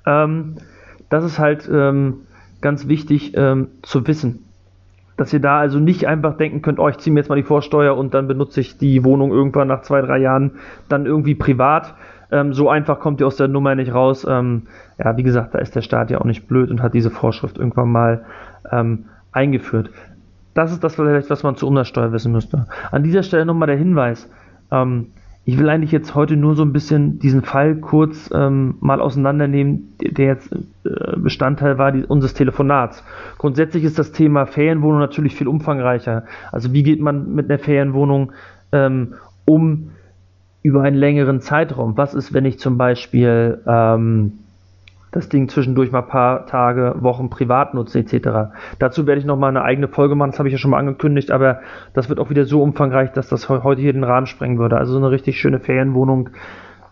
[0.08, 0.56] Ähm,
[1.10, 2.22] das ist halt ähm,
[2.62, 4.46] ganz wichtig ähm, zu wissen.
[5.22, 7.44] Dass ihr da also nicht einfach denken könnt, oh, ich ziehe mir jetzt mal die
[7.44, 10.54] Vorsteuer und dann benutze ich die Wohnung irgendwann nach zwei, drei Jahren
[10.90, 11.94] dann irgendwie privat.
[12.32, 14.26] Ähm, so einfach kommt ihr aus der Nummer nicht raus.
[14.28, 14.64] Ähm,
[14.98, 17.60] ja, wie gesagt, da ist der Staat ja auch nicht blöd und hat diese Vorschrift
[17.60, 18.26] irgendwann mal
[18.72, 19.92] ähm, eingeführt.
[20.56, 22.66] Das ist das vielleicht, was man zur Umsatzsteuer wissen müsste.
[22.92, 24.28] An dieser Stelle nochmal der Hinweis.
[24.72, 25.12] Ähm,
[25.44, 29.94] ich will eigentlich jetzt heute nur so ein bisschen diesen Fall kurz ähm, mal auseinandernehmen,
[30.00, 33.04] der jetzt äh, Bestandteil war die, unseres Telefonats.
[33.40, 36.26] Grundsätzlich ist das Thema Ferienwohnung natürlich viel umfangreicher.
[36.52, 38.34] Also wie geht man mit einer Ferienwohnung
[38.72, 39.92] ähm, um
[40.62, 41.98] über einen längeren Zeitraum?
[41.98, 44.34] Was ist, wenn ich zum Beispiel ähm,
[45.12, 48.54] das Ding zwischendurch mal ein paar Tage, Wochen privat nutze etc.
[48.80, 51.32] Dazu werde ich nochmal eine eigene Folge machen, das habe ich ja schon mal angekündigt,
[51.32, 51.60] aber
[51.94, 54.78] das wird auch wieder so umfangreich, dass das heute hier den Rahmen sprengen würde.
[54.78, 56.30] Also so eine richtig schöne Ferienwohnung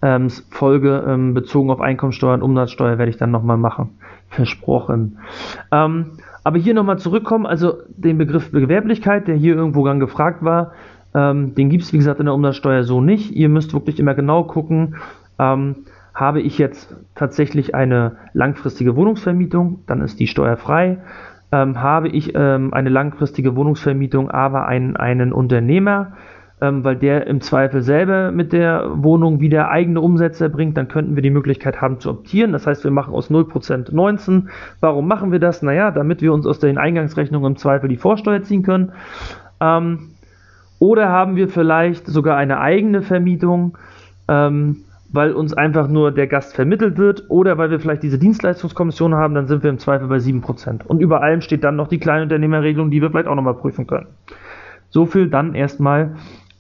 [0.02, 3.98] ähm, Folge ähm, bezogen auf Einkommensteuer und Umsatzsteuer werde ich dann nochmal machen.
[4.30, 5.20] Versprochen.
[5.72, 6.12] Ähm,
[6.44, 10.72] aber hier nochmal zurückkommen, also den Begriff Gewerblichkeit, der hier irgendwo dann gefragt war,
[11.14, 13.32] ähm, den gibt es wie gesagt in der Umsatzsteuer so nicht.
[13.32, 14.96] Ihr müsst wirklich immer genau gucken,
[15.38, 15.76] ähm,
[16.20, 21.00] habe ich jetzt tatsächlich eine langfristige Wohnungsvermietung, dann ist die steuerfrei.
[21.52, 26.14] Ähm, habe ich ähm, eine langfristige Wohnungsvermietung, aber einen, einen Unternehmer,
[26.62, 31.16] ähm, weil der im Zweifel selber mit der Wohnung wieder eigene Umsätze erbringt, dann könnten
[31.16, 32.52] wir die Möglichkeit haben zu optieren.
[32.52, 34.50] Das heißt, wir machen aus 0% 19.
[34.82, 35.64] Warum machen wir das?
[35.64, 38.92] Naja, damit wir uns aus den Eingangsrechnungen im Zweifel die Vorsteuer ziehen können.
[39.62, 40.10] Ähm,
[40.80, 43.78] oder haben wir vielleicht sogar eine eigene Vermietung,
[44.28, 49.16] ähm, weil uns einfach nur der Gast vermittelt wird oder weil wir vielleicht diese Dienstleistungskommission
[49.16, 50.86] haben, dann sind wir im Zweifel bei 7%.
[50.86, 54.08] Und über allem steht dann noch die Kleinunternehmerregelung, die wir vielleicht auch nochmal prüfen können.
[54.90, 56.16] So viel dann erstmal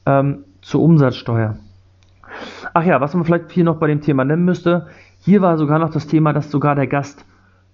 [0.05, 1.57] ähm, zur Umsatzsteuer.
[2.73, 4.87] Ach ja, was man vielleicht hier noch bei dem Thema nennen müsste,
[5.19, 7.25] hier war sogar noch das Thema, dass sogar der Gast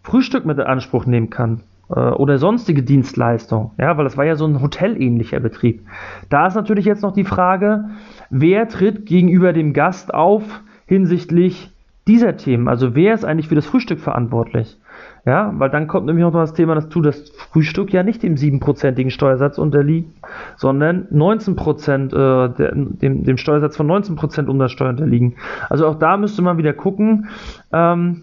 [0.04, 4.36] Frühstück mit in Anspruch nehmen kann äh, oder sonstige Dienstleistungen, ja, weil das war ja
[4.36, 5.86] so ein hotelähnlicher Betrieb.
[6.30, 7.86] Da ist natürlich jetzt noch die Frage,
[8.30, 10.44] wer tritt gegenüber dem Gast auf
[10.86, 11.72] hinsichtlich
[12.08, 12.68] dieser Themen?
[12.68, 14.78] Also wer ist eigentlich für das Frühstück verantwortlich?
[15.26, 19.10] Ja, weil dann kommt nämlich noch das Thema dazu, dass Frühstück ja nicht dem siebenprozentigen
[19.10, 20.10] Steuersatz unterliegt,
[20.56, 22.70] sondern 19%, äh,
[23.00, 25.36] dem, dem Steuersatz von 19% Umsatzsteuer unterliegen.
[25.68, 27.28] Also auch da müsste man wieder gucken,
[27.74, 28.22] ähm,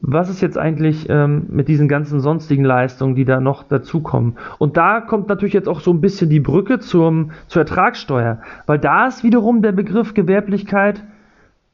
[0.00, 4.36] was ist jetzt eigentlich ähm, mit diesen ganzen sonstigen Leistungen, die da noch dazukommen?
[4.58, 8.78] Und da kommt natürlich jetzt auch so ein bisschen die Brücke zum, zur Ertragssteuer, weil
[8.78, 11.02] da ist wiederum der Begriff Gewerblichkeit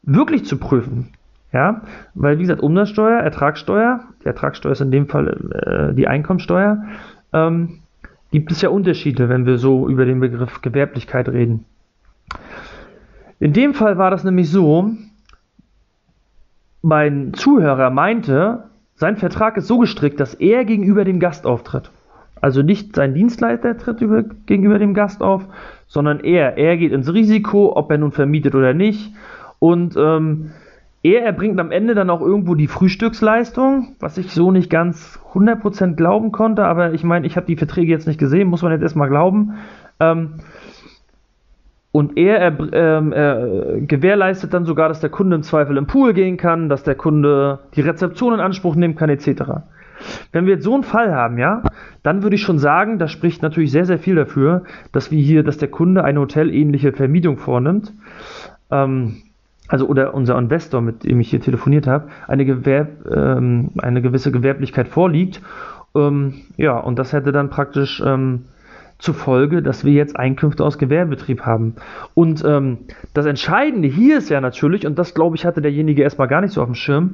[0.06, 1.10] wirklich zu prüfen.
[1.52, 1.82] Ja,
[2.14, 6.82] weil wie gesagt, Umsatzsteuer, Ertragssteuer, die Ertragssteuer ist in dem Fall äh, die Einkommensteuer,
[7.32, 7.78] ähm,
[8.32, 11.64] gibt es ja Unterschiede, wenn wir so über den Begriff Gewerblichkeit reden.
[13.38, 14.90] In dem Fall war das nämlich so,
[16.82, 18.64] mein Zuhörer meinte,
[18.96, 21.90] sein Vertrag ist so gestrickt, dass er gegenüber dem Gast auftritt.
[22.40, 25.46] Also nicht sein Dienstleister tritt über, gegenüber dem Gast auf,
[25.86, 26.58] sondern er.
[26.58, 29.14] Er geht ins Risiko, ob er nun vermietet oder nicht.
[29.58, 30.50] Und ähm,
[31.02, 35.96] er erbringt am Ende dann auch irgendwo die Frühstücksleistung, was ich so nicht ganz 100%
[35.96, 36.64] glauben konnte.
[36.64, 39.54] Aber ich meine, ich habe die Verträge jetzt nicht gesehen, muss man jetzt erstmal glauben.
[40.00, 40.36] Ähm,
[41.92, 46.38] und er, ähm, er, gewährleistet dann sogar, dass der Kunde im Zweifel im Pool gehen
[46.38, 49.42] kann, dass der Kunde die Rezeption in Anspruch nehmen kann, etc.
[50.32, 51.62] Wenn wir jetzt so einen Fall haben, ja,
[52.02, 55.44] dann würde ich schon sagen, da spricht natürlich sehr, sehr viel dafür, dass wir hier,
[55.44, 57.92] dass der Kunde eine hotelähnliche Vermietung vornimmt.
[58.70, 59.18] Ähm,
[59.68, 64.30] also oder unser Investor, mit dem ich hier telefoniert habe, eine, Gewerb, ähm, eine gewisse
[64.30, 65.40] Gewerblichkeit vorliegt.
[65.94, 68.46] Ähm, ja, und das hätte dann praktisch ähm,
[68.98, 71.74] zur Folge, dass wir jetzt Einkünfte aus Gewerbebetrieb haben.
[72.14, 72.78] Und ähm,
[73.12, 76.52] das Entscheidende hier ist ja natürlich, und das glaube ich hatte derjenige erstmal gar nicht
[76.52, 77.12] so auf dem Schirm,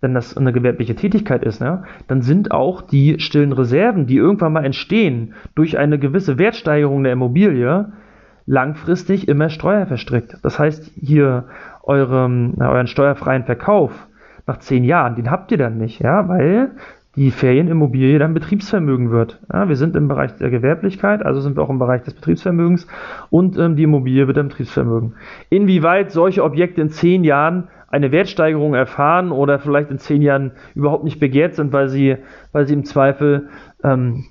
[0.00, 4.52] wenn das eine gewerbliche Tätigkeit ist, ne, dann sind auch die stillen Reserven, die irgendwann
[4.52, 7.92] mal entstehen durch eine gewisse Wertsteigerung der Immobilie,
[8.44, 10.38] langfristig immer steuerverstrickt.
[10.42, 11.44] Das heißt, hier
[11.82, 14.08] eure, euren steuerfreien Verkauf,
[14.46, 16.72] nach zehn Jahren, den habt ihr dann nicht, ja, weil
[17.14, 19.38] die Ferienimmobilie dann Betriebsvermögen wird.
[19.52, 22.86] Ja, wir sind im Bereich der Gewerblichkeit, also sind wir auch im Bereich des Betriebsvermögens
[23.28, 25.14] und ähm, die Immobilie wird ein Betriebsvermögen.
[25.50, 31.04] Inwieweit solche Objekte in zehn Jahren eine Wertsteigerung erfahren oder vielleicht in zehn Jahren überhaupt
[31.04, 32.16] nicht begehrt sind, weil sie,
[32.52, 33.50] weil sie im Zweifel
[33.84, 34.24] ähm,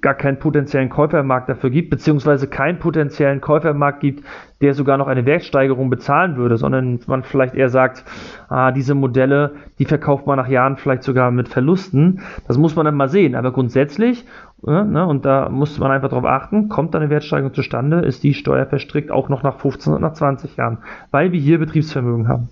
[0.00, 4.24] gar keinen potenziellen Käufermarkt dafür gibt, beziehungsweise keinen potenziellen Käufermarkt gibt,
[4.60, 8.04] der sogar noch eine Wertsteigerung bezahlen würde, sondern man vielleicht eher sagt,
[8.48, 12.22] ah, diese Modelle, die verkauft man nach Jahren vielleicht sogar mit Verlusten.
[12.48, 13.36] Das muss man dann mal sehen.
[13.36, 14.24] Aber grundsätzlich,
[14.66, 18.34] äh, ne, und da muss man einfach darauf achten, kommt eine Wertsteigerung zustande, ist die
[18.34, 20.78] Steuer verstrickt auch noch nach 15 und nach 20 Jahren,
[21.12, 22.48] weil wir hier Betriebsvermögen haben.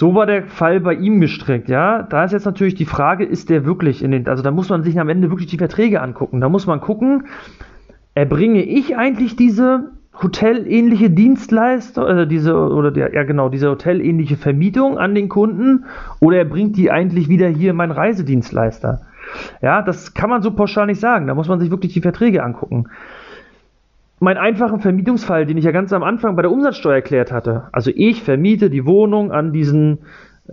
[0.00, 2.04] So war der Fall bei ihm gestrickt, ja.
[2.04, 4.84] Da ist jetzt natürlich die Frage, ist der wirklich in den, also da muss man
[4.84, 6.40] sich am Ende wirklich die Verträge angucken.
[6.40, 7.24] Da muss man gucken,
[8.14, 9.90] erbringe ich eigentlich diese
[10.22, 15.86] hotelähnliche Dienstleistung, äh, diese, oder der, ja genau, diese hotelähnliche Vermietung an den Kunden,
[16.20, 19.00] oder erbringt die eigentlich wieder hier mein Reisedienstleister?
[19.62, 21.26] Ja, das kann man so pauschal nicht sagen.
[21.26, 22.86] Da muss man sich wirklich die Verträge angucken
[24.20, 27.68] meinen einfachen Vermietungsfall, den ich ja ganz am Anfang bei der Umsatzsteuer erklärt hatte.
[27.72, 29.98] Also ich vermiete die Wohnung an diesen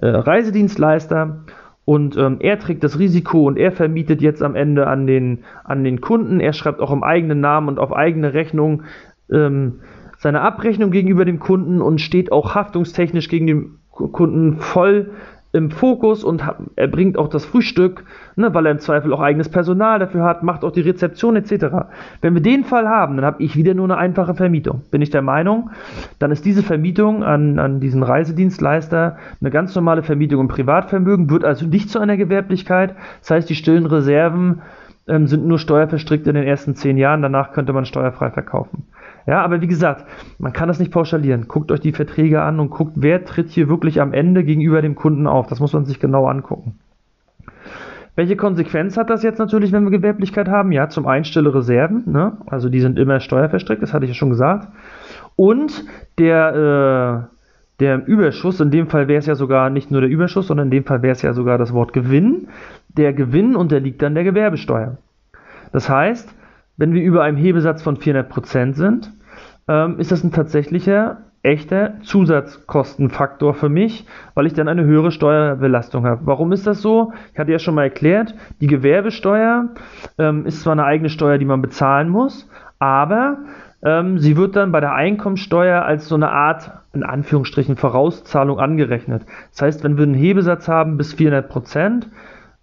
[0.01, 1.45] äh, Reisedienstleister
[1.86, 5.84] und ähm, er trägt das Risiko und er vermietet jetzt am Ende an den, an
[5.84, 6.39] den Kunden.
[6.39, 8.84] Er schreibt auch im eigenen Namen und auf eigene Rechnung
[9.32, 9.82] ähm,
[10.17, 15.12] seine Abrechnung gegenüber dem Kunden und steht auch haftungstechnisch gegen den Kunden voll
[15.56, 16.44] im Fokus und
[16.76, 18.04] er bringt auch das Frühstück,
[18.36, 21.65] ne, weil er im Zweifel auch eigenes Personal dafür hat, macht auch die Rezeption etc.
[22.22, 24.82] Wenn wir den Fall haben, dann habe ich wieder nur eine einfache Vermietung.
[24.91, 25.70] Bin ich der Meinung,
[26.20, 31.46] dann ist diese Vermietung an, an diesen Reisedienstleister eine ganz normale Vermietung im Privatvermögen, wird
[31.46, 32.96] also nicht zu einer Gewerblichkeit.
[33.22, 34.62] Das heißt, die stillen Reserven
[35.08, 38.88] ähm, sind nur steuerverstrickt in den ersten zehn Jahren, danach könnte man steuerfrei verkaufen.
[39.28, 40.06] Ja, aber wie gesagt,
[40.38, 41.48] man kann das nicht pauschalieren.
[41.48, 44.96] Guckt euch die Verträge an und guckt, wer tritt hier wirklich am Ende gegenüber dem
[44.96, 45.48] Kunden auf.
[45.48, 46.80] Das muss man sich genau angucken.
[48.16, 50.72] Welche Konsequenz hat das jetzt natürlich, wenn wir Gewerblichkeit haben?
[50.72, 52.38] Ja, zum einen stille Reserven, ne?
[52.46, 54.70] also die sind immer steuerverstrickt, das hatte ich ja schon gesagt.
[55.36, 55.84] Und
[56.18, 57.36] der, äh,
[57.82, 60.72] der Überschuss, in dem Fall wäre es ja sogar nicht nur der Überschuss, sondern in
[60.72, 62.48] dem Fall wäre es ja sogar das Wort Gewinn.
[62.88, 64.98] Der Gewinn unterliegt dann der Gewerbesteuer.
[65.74, 66.34] Das heißt,
[66.78, 69.12] wenn wir über einem Hebesatz von 400% sind,
[69.68, 76.06] ähm, ist das ein tatsächlicher, echter Zusatzkostenfaktor für mich, weil ich dann eine höhere Steuerbelastung
[76.06, 76.22] habe.
[76.26, 77.14] Warum ist das so?
[77.34, 79.70] Ich hatte ja schon mal erklärt, die Gewerbesteuer
[80.18, 83.38] ähm, ist zwar eine eigene Steuer, die man bezahlen muss, aber
[83.84, 89.24] ähm, sie wird dann bei der Einkommensteuer als so eine Art, in Anführungsstrichen, Vorauszahlung angerechnet.
[89.52, 92.10] Das heißt, wenn wir einen Hebesatz haben bis 400 Prozent,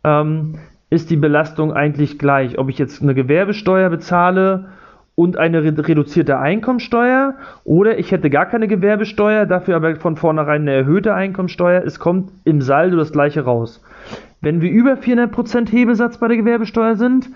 [0.03, 0.59] ähm,
[0.93, 2.59] ist die Belastung eigentlich gleich.
[2.59, 4.67] Ob ich jetzt eine Gewerbesteuer bezahle
[5.15, 10.75] und eine reduzierte Einkommensteuer oder ich hätte gar keine Gewerbesteuer, dafür aber von vornherein eine
[10.75, 13.83] erhöhte Einkommensteuer, es kommt im Saldo das gleiche raus.
[14.43, 17.31] Wenn wir über 400% Hebesatz bei der Gewerbesteuer sind,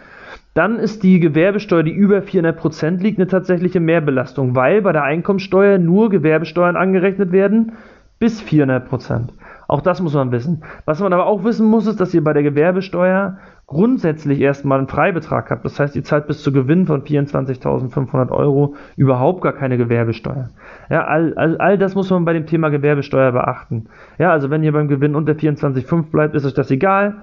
[0.52, 5.78] dann ist die Gewerbesteuer, die über 400% liegt, eine tatsächliche Mehrbelastung, weil bei der Einkommensteuer
[5.78, 7.72] nur Gewerbesteuern angerechnet werden
[8.18, 9.28] bis 400%.
[9.68, 10.62] Auch das muss man wissen.
[10.84, 14.88] Was man aber auch wissen muss, ist, dass ihr bei der Gewerbesteuer grundsätzlich erstmal einen
[14.88, 15.64] Freibetrag habt.
[15.64, 20.50] Das heißt, ihr zahlt bis zu Gewinn von 24.500 Euro überhaupt gar keine Gewerbesteuer.
[20.88, 23.86] Ja, all, all, all das muss man bei dem Thema Gewerbesteuer beachten.
[24.18, 27.16] Ja, also wenn ihr beim Gewinn unter 24,5 bleibt, ist euch das egal.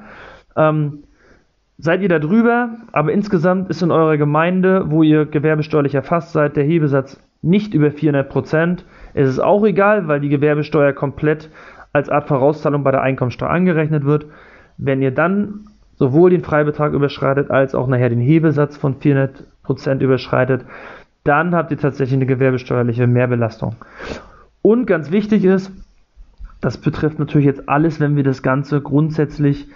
[0.58, 1.03] Ähm,
[1.77, 6.58] seid ihr da drüber, aber insgesamt ist in eurer Gemeinde, wo ihr gewerbesteuerlich erfasst seid,
[6.58, 8.86] der Hebesatz nicht über 400 Prozent.
[9.13, 11.49] Es ist auch egal, weil die Gewerbesteuer komplett
[11.93, 14.25] als Art Vorauszahlung bei der Einkommensteuer angerechnet wird.
[14.77, 20.65] Wenn ihr dann sowohl den Freibetrag überschreitet als auch nachher den Hebesatz von 400% überschreitet,
[21.23, 23.75] dann habt ihr tatsächlich eine gewerbesteuerliche Mehrbelastung.
[24.62, 25.71] Und ganz wichtig ist,
[26.60, 29.67] das betrifft natürlich jetzt alles, wenn wir das Ganze grundsätzlich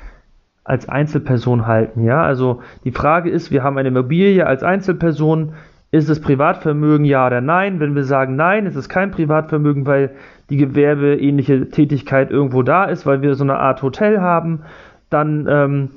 [0.64, 2.04] als Einzelperson halten.
[2.04, 5.54] Ja, also die Frage ist, wir haben eine Immobilie als Einzelperson,
[5.92, 7.80] ist es Privatvermögen, ja oder nein?
[7.80, 10.12] Wenn wir sagen nein, ist es kein Privatvermögen, weil
[10.50, 14.62] die gewerbeähnliche Tätigkeit irgendwo da ist, weil wir so eine Art Hotel haben,
[15.10, 15.90] dann, ähm,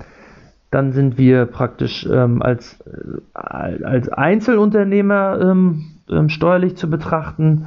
[0.71, 7.67] dann sind wir praktisch ähm, als, äh, als Einzelunternehmer ähm, ähm steuerlich zu betrachten.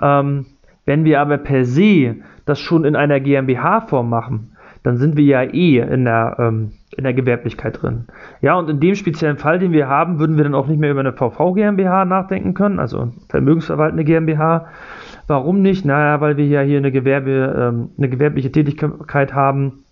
[0.00, 0.46] Ähm,
[0.84, 5.42] wenn wir aber per se das schon in einer GmbH-Form machen, dann sind wir ja
[5.42, 8.06] eh in der, ähm, in der Gewerblichkeit drin.
[8.40, 10.90] Ja, und in dem speziellen Fall, den wir haben, würden wir dann auch nicht mehr
[10.90, 14.66] über eine VV GmbH nachdenken können, also vermögensverwaltende GmbH.
[15.30, 15.84] Warum nicht?
[15.84, 19.84] Naja, weil wir ja hier eine, Gewerbe, ähm, eine gewerbliche Tätigkeit haben.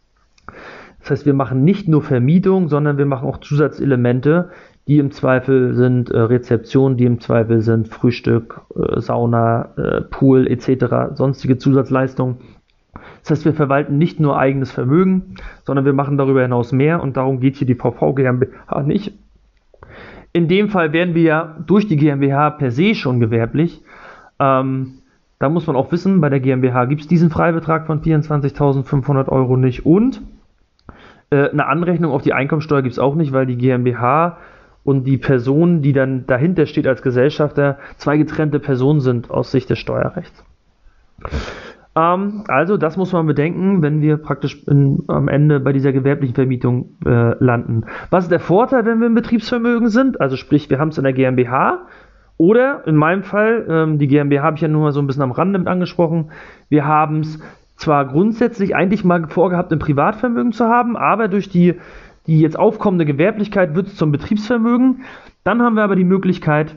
[0.99, 4.51] Das heißt, wir machen nicht nur Vermietung, sondern wir machen auch Zusatzelemente,
[4.89, 10.49] die im Zweifel sind äh, Rezeption, die im Zweifel sind Frühstück, äh, Sauna, äh, Pool
[10.49, 12.39] etc., sonstige Zusatzleistungen
[13.21, 17.17] Das heißt, wir verwalten nicht nur eigenes Vermögen, sondern wir machen darüber hinaus mehr und
[17.17, 19.13] darum geht hier die VV GmbH nicht.
[20.33, 23.85] In dem Fall werden wir ja durch die GmbH per se schon gewerblich.
[24.41, 24.95] Ähm,
[25.39, 29.57] da muss man auch wissen, bei der GmbH gibt es diesen Freibetrag von 24.500 Euro
[29.57, 30.23] nicht und
[31.31, 34.39] äh, eine Anrechnung auf die Einkommensteuer gibt es auch nicht, weil die GmbH
[34.85, 39.69] und die Person, die dann dahinter steht als Gesellschafter, zwei getrennte Personen sind aus Sicht
[39.71, 40.45] des Steuerrechts.
[41.95, 46.35] Ähm, also das muss man bedenken, wenn wir praktisch in, am Ende bei dieser gewerblichen
[46.35, 47.85] Vermietung äh, landen.
[48.11, 50.21] Was ist der Vorteil, wenn wir im Betriebsvermögen sind?
[50.21, 51.87] Also sprich, wir haben es in der GmbH
[52.39, 55.23] oder in meinem Fall, ähm, die GmbH habe ich ja nur mal so ein bisschen
[55.23, 56.31] am Rande mit angesprochen,
[56.69, 57.41] wir haben es
[57.77, 61.75] zwar grundsätzlich eigentlich mal vorgehabt, im Privatvermögen zu haben, aber durch die,
[62.27, 65.03] die jetzt aufkommende Gewerblichkeit wird es zum Betriebsvermögen.
[65.45, 66.77] Dann haben wir aber die Möglichkeit,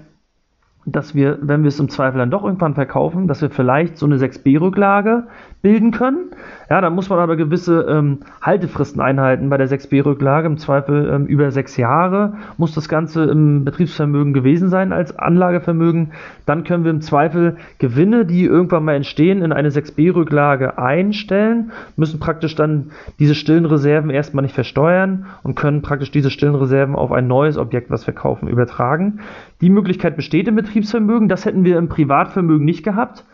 [0.85, 4.05] dass wir, wenn wir es im Zweifel dann doch irgendwann verkaufen, dass wir vielleicht so
[4.05, 5.27] eine 6b-Rücklage
[5.61, 6.31] bilden können.
[6.71, 10.47] Ja, da muss man aber gewisse ähm, Haltefristen einhalten bei der 6b-Rücklage.
[10.47, 16.13] Im Zweifel ähm, über sechs Jahre muss das Ganze im Betriebsvermögen gewesen sein als Anlagevermögen.
[16.45, 22.21] Dann können wir im Zweifel Gewinne, die irgendwann mal entstehen, in eine 6b-Rücklage einstellen, müssen
[22.21, 27.11] praktisch dann diese stillen Reserven erstmal nicht versteuern und können praktisch diese stillen Reserven auf
[27.11, 29.19] ein neues Objekt, was wir kaufen, übertragen.
[29.59, 31.27] Die Möglichkeit besteht im Betriebsvermögen.
[31.27, 33.25] Das hätten wir im Privatvermögen nicht gehabt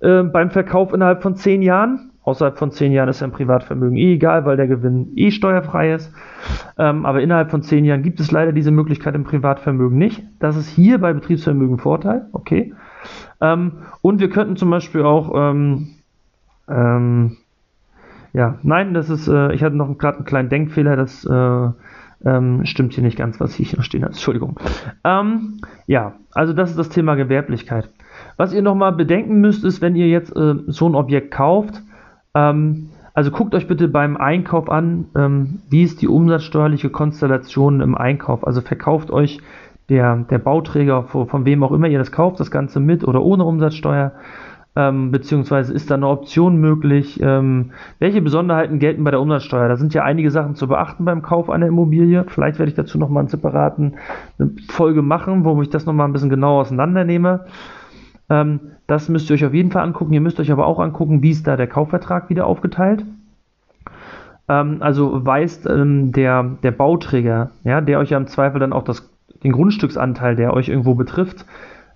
[0.00, 2.12] äh, beim Verkauf innerhalb von zehn Jahren.
[2.28, 6.12] Außerhalb von zehn Jahren ist ein Privatvermögen eh egal, weil der Gewinn eh steuerfrei ist.
[6.76, 10.22] Ähm, aber innerhalb von zehn Jahren gibt es leider diese Möglichkeit im Privatvermögen nicht.
[10.38, 12.26] Das ist hier bei Betriebsvermögen Vorteil.
[12.32, 12.74] Okay.
[13.40, 15.88] Ähm, und wir könnten zum Beispiel auch ähm,
[16.68, 17.38] ähm
[18.34, 21.68] ja, nein, das ist, äh, ich hatte noch gerade einen kleinen Denkfehler, das äh,
[22.26, 24.12] ähm, stimmt hier nicht ganz, was hier noch stehen habe.
[24.12, 24.60] Entschuldigung.
[25.02, 27.88] Ähm, ja, also das ist das Thema Gewerblichkeit.
[28.36, 31.82] Was ihr nochmal bedenken müsst, ist, wenn ihr jetzt äh, so ein Objekt kauft,
[32.34, 37.96] ähm, also guckt euch bitte beim Einkauf an, ähm, wie ist die umsatzsteuerliche Konstellation im
[37.96, 38.46] Einkauf.
[38.46, 39.40] Also verkauft euch
[39.88, 43.44] der, der Bauträger, von, wem auch immer ihr das kauft, das Ganze mit oder ohne
[43.44, 44.12] Umsatzsteuer
[44.78, 47.18] ähm, beziehungsweise ist da eine Option möglich?
[47.20, 49.68] Ähm, welche Besonderheiten gelten bei der Umsatzsteuer?
[49.68, 52.24] Da sind ja einige Sachen zu beachten beim Kauf einer Immobilie.
[52.28, 53.96] Vielleicht werde ich dazu nochmal einen separaten
[54.38, 57.46] eine Folge machen, wo ich das nochmal ein bisschen genauer auseinandernehme.
[58.30, 60.12] Ähm, das müsst ihr euch auf jeden Fall angucken.
[60.12, 63.04] Ihr müsst euch aber auch angucken, wie ist da der Kaufvertrag wieder aufgeteilt.
[64.48, 68.84] Ähm, also weist ähm, der, der Bauträger, ja, der euch ja im Zweifel dann auch
[68.84, 69.10] das,
[69.42, 71.44] den Grundstücksanteil, der euch irgendwo betrifft,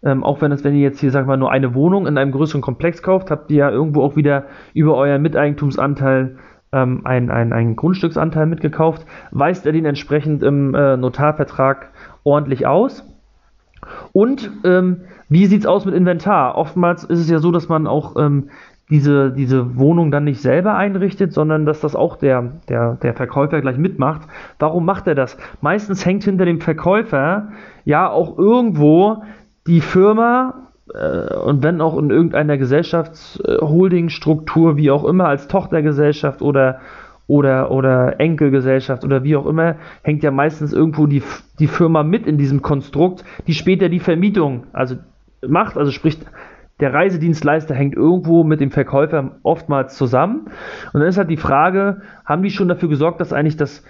[0.04, 2.32] ähm, auch wenn es, wenn ihr jetzt hier, sag mal, nur eine Wohnung in einem
[2.32, 6.36] größeren Komplex kauft, habt ihr ja irgendwo auch wieder über euren Miteigentumsanteil
[6.72, 11.90] ähm, einen, einen, Grundstücksanteil mitgekauft, weist er den entsprechend im äh, Notarvertrag
[12.24, 13.06] ordentlich aus.
[14.12, 16.56] Und ähm, wie sieht es aus mit Inventar?
[16.56, 18.50] Oftmals ist es ja so, dass man auch ähm,
[18.90, 23.62] diese, diese Wohnung dann nicht selber einrichtet, sondern dass das auch der, der, der Verkäufer
[23.62, 24.28] gleich mitmacht.
[24.58, 25.38] Warum macht er das?
[25.62, 27.48] Meistens hängt hinter dem Verkäufer
[27.84, 29.22] ja auch irgendwo
[29.66, 36.80] die Firma äh, und wenn auch in irgendeiner Gesellschaftsholdingstruktur, wie auch immer, als Tochtergesellschaft oder
[37.28, 41.22] oder, oder Enkelgesellschaft oder wie auch immer, hängt ja meistens irgendwo die,
[41.60, 44.96] die Firma mit in diesem Konstrukt, die später die Vermietung also
[45.46, 46.18] macht, also sprich
[46.80, 50.46] der Reisedienstleister hängt irgendwo mit dem Verkäufer oftmals zusammen.
[50.92, 53.84] Und dann ist halt die Frage, haben die schon dafür gesorgt, dass eigentlich das,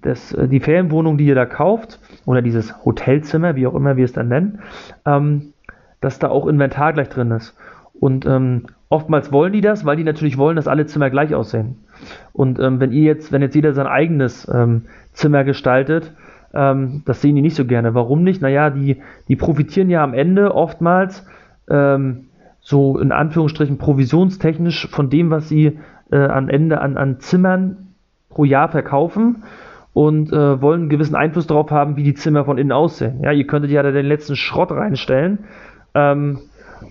[0.00, 4.04] das, äh, die Ferienwohnung, die ihr da kauft, oder dieses Hotelzimmer, wie auch immer wir
[4.04, 4.60] es dann nennen,
[5.04, 5.52] ähm,
[6.00, 7.54] dass da auch Inventar gleich drin ist.
[7.92, 11.84] Und ähm, oftmals wollen die das, weil die natürlich wollen, dass alle Zimmer gleich aussehen.
[12.32, 16.12] Und ähm, wenn ihr jetzt, wenn jetzt jeder sein eigenes ähm, Zimmer gestaltet,
[16.54, 17.94] ähm, das sehen die nicht so gerne.
[17.94, 18.42] Warum nicht?
[18.42, 18.96] Naja, die,
[19.28, 21.26] die profitieren ja am Ende oftmals
[21.70, 22.28] ähm,
[22.60, 25.78] so in Anführungsstrichen provisionstechnisch von dem, was sie
[26.10, 27.88] äh, am Ende an, an Zimmern
[28.28, 29.44] pro Jahr verkaufen
[29.92, 33.22] und äh, wollen einen gewissen Einfluss darauf haben, wie die Zimmer von innen aussehen.
[33.22, 35.40] Ja, ihr könntet ja da den letzten Schrott reinstellen,
[35.94, 36.38] ähm,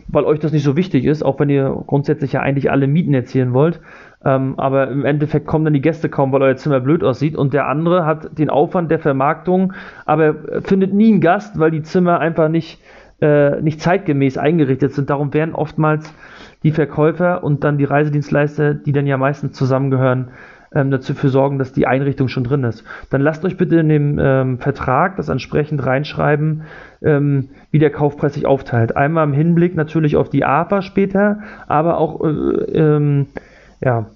[0.08, 3.14] weil euch das nicht so wichtig ist, auch wenn ihr grundsätzlich ja eigentlich alle Mieten
[3.14, 3.80] erzielen wollt.
[4.26, 7.54] Ähm, aber im Endeffekt kommen dann die Gäste kaum, weil euer Zimmer blöd aussieht und
[7.54, 9.74] der andere hat den Aufwand der Vermarktung,
[10.06, 12.82] aber findet nie einen Gast, weil die Zimmer einfach nicht,
[13.22, 15.10] äh, nicht zeitgemäß eingerichtet sind.
[15.10, 16.14] Darum werden oftmals
[16.64, 20.30] die Verkäufer und dann die Reisedienstleister, die dann ja meistens zusammengehören,
[20.74, 22.84] ähm, dafür sorgen, dass die Einrichtung schon drin ist.
[23.10, 26.64] Dann lasst euch bitte in dem ähm, Vertrag das entsprechend reinschreiben,
[27.02, 28.96] ähm, wie der Kaufpreis sich aufteilt.
[28.96, 33.28] Einmal im Hinblick natürlich auf die AFA später, aber auch, äh, ähm,
[33.82, 34.08] ja,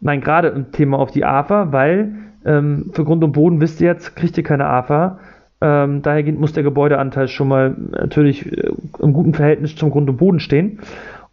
[0.00, 2.14] nein, gerade im Thema auf die AFA, weil
[2.44, 5.18] ähm, für Grund und Boden wisst ihr jetzt, kriegt ihr keine AFA.
[5.60, 8.70] Ähm, daher muss der Gebäudeanteil schon mal natürlich äh,
[9.00, 10.78] im guten Verhältnis zum Grund und Boden stehen.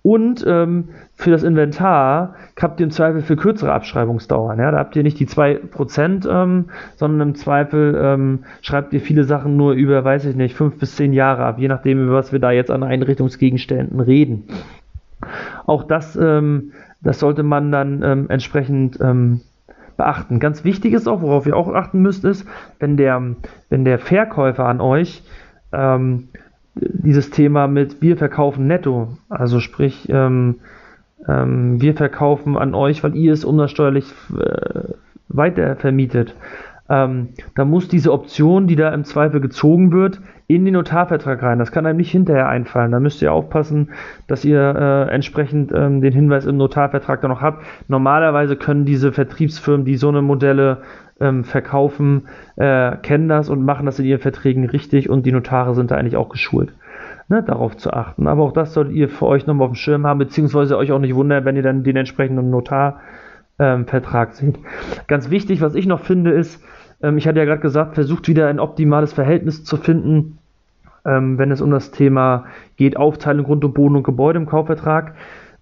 [0.02, 4.60] Und ähm, für das Inventar habt ihr im Zweifel für kürzere Abschreibungsdauern.
[4.60, 4.70] Ja?
[4.70, 9.58] Da habt ihr nicht die 2%, ähm, sondern im Zweifel ähm, schreibt ihr viele Sachen
[9.58, 12.38] nur über, weiß ich nicht, 5 bis 10 Jahre ab, je nachdem, über was wir
[12.38, 14.44] da jetzt an Einrichtungsgegenständen reden.
[15.66, 19.42] Auch das, ähm, das sollte man dann ähm, entsprechend ähm,
[19.98, 20.40] beachten.
[20.40, 22.46] Ganz wichtig ist auch, worauf ihr auch achten müsst, ist,
[22.80, 23.22] wenn der,
[23.70, 25.24] wenn der Verkäufer an euch
[25.72, 26.30] ähm,
[26.76, 30.56] dieses Thema mit wir verkaufen netto, also sprich, ähm,
[31.28, 34.06] ähm, wir verkaufen an euch, weil ihr es umsatzsteuerlich
[34.38, 34.94] äh,
[35.30, 36.36] weiter vermietet.
[36.90, 41.60] Ähm, da muss diese Option, die da im Zweifel gezogen wird, in den Notarvertrag rein.
[41.60, 42.92] Das kann einem nicht hinterher einfallen.
[42.92, 43.92] Da müsst ihr aufpassen,
[44.28, 47.66] dass ihr äh, entsprechend ähm, den Hinweis im Notarvertrag da noch habt.
[47.88, 50.84] Normalerweise können diese Vertriebsfirmen, die so eine Modelle
[51.20, 52.28] ähm, verkaufen,
[52.58, 55.96] äh, kennen das und machen das in ihren Verträgen richtig und die Notare sind da
[55.96, 56.74] eigentlich auch geschult.
[57.28, 58.28] Ne, darauf zu achten.
[58.28, 61.00] Aber auch das solltet ihr für euch nochmal auf dem Schirm haben, beziehungsweise euch auch
[61.00, 64.60] nicht wundern, wenn ihr dann den entsprechenden Notarvertrag ähm, seht.
[65.08, 66.62] Ganz wichtig, was ich noch finde, ist,
[67.02, 70.35] ähm, ich hatte ja gerade gesagt, versucht wieder ein optimales Verhältnis zu finden,
[71.06, 72.46] ähm, wenn es um das Thema
[72.78, 75.16] geht, Aufteilung Grund und Boden und Gebäude im Kaufvertrag.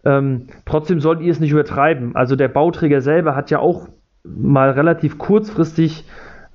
[0.06, 2.16] Ähm, trotzdem solltet ihr es nicht übertreiben.
[2.16, 3.88] Also der Bauträger selber hat ja auch
[4.24, 6.06] mal relativ kurzfristig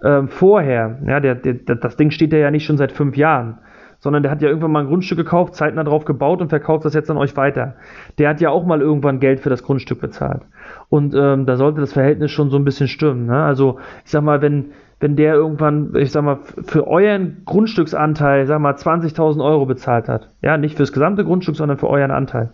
[0.03, 3.59] ähm, vorher, ja, der, der, das Ding steht ja nicht schon seit fünf Jahren,
[3.99, 6.95] sondern der hat ja irgendwann mal ein Grundstück gekauft, zeitnah drauf gebaut und verkauft das
[6.95, 7.75] jetzt an euch weiter.
[8.19, 10.43] Der hat ja auch mal irgendwann Geld für das Grundstück bezahlt.
[10.89, 13.27] Und ähm, da sollte das Verhältnis schon so ein bisschen stimmen.
[13.27, 13.43] Ne?
[13.43, 14.67] Also ich sag mal, wenn,
[15.01, 20.31] wenn der irgendwann, ich sag mal, für euren Grundstücksanteil, sag mal, 20.000 Euro bezahlt hat,
[20.43, 22.53] ja, nicht fürs gesamte Grundstück, sondern für euren Anteil,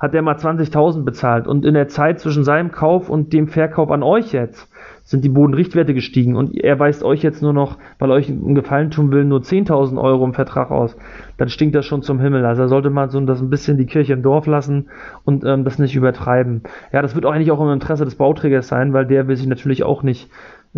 [0.00, 3.90] hat der mal 20.000 bezahlt und in der Zeit zwischen seinem Kauf und dem Verkauf
[3.90, 4.68] an euch jetzt
[5.02, 8.90] sind die Bodenrichtwerte gestiegen und er weist euch jetzt nur noch, weil euch einen Gefallen
[8.90, 10.96] tun will, nur 10.000 Euro im Vertrag aus,
[11.36, 12.46] dann stinkt das schon zum Himmel.
[12.46, 14.88] Also sollte man so das ein bisschen die Kirche im Dorf lassen
[15.24, 16.62] und ähm, das nicht übertreiben.
[16.90, 19.46] Ja, das wird auch eigentlich auch im Interesse des Bauträgers sein, weil der will sich
[19.46, 20.30] natürlich auch nicht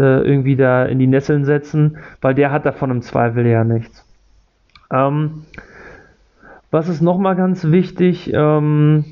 [0.03, 4.05] irgendwie da in die Nesseln setzen, weil der hat davon im Zweifel ja nichts.
[4.93, 5.45] Ähm,
[6.71, 8.33] was ist nochmal ganz wichtig?
[8.33, 9.05] Ähm,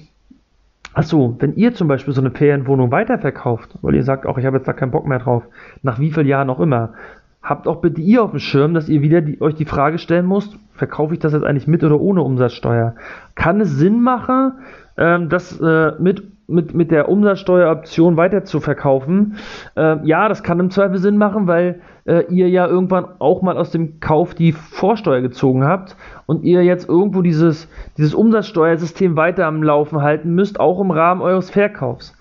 [0.95, 4.59] Achso, wenn ihr zum Beispiel so eine Ferienwohnung weiterverkauft, weil ihr sagt, auch ich habe
[4.59, 5.43] jetzt da keinen Bock mehr drauf,
[5.83, 6.95] nach wie vielen Jahren auch immer,
[7.43, 10.29] habt auch bitte ihr auf dem Schirm, dass ihr wieder die, euch die Frage stellen
[10.29, 12.95] müsst, verkaufe ich das jetzt eigentlich mit oder ohne Umsatzsteuer?
[13.35, 14.53] Kann es Sinn machen,
[14.97, 19.37] ähm, das äh, mit mit, mit der Umsatzsteueroption weiter zu verkaufen.
[19.77, 23.57] Äh, ja, das kann im Zweifel Sinn machen, weil äh, ihr ja irgendwann auch mal
[23.57, 29.47] aus dem Kauf die Vorsteuer gezogen habt und ihr jetzt irgendwo dieses, dieses Umsatzsteuersystem weiter
[29.47, 32.17] am Laufen halten müsst, auch im Rahmen eures Verkaufs.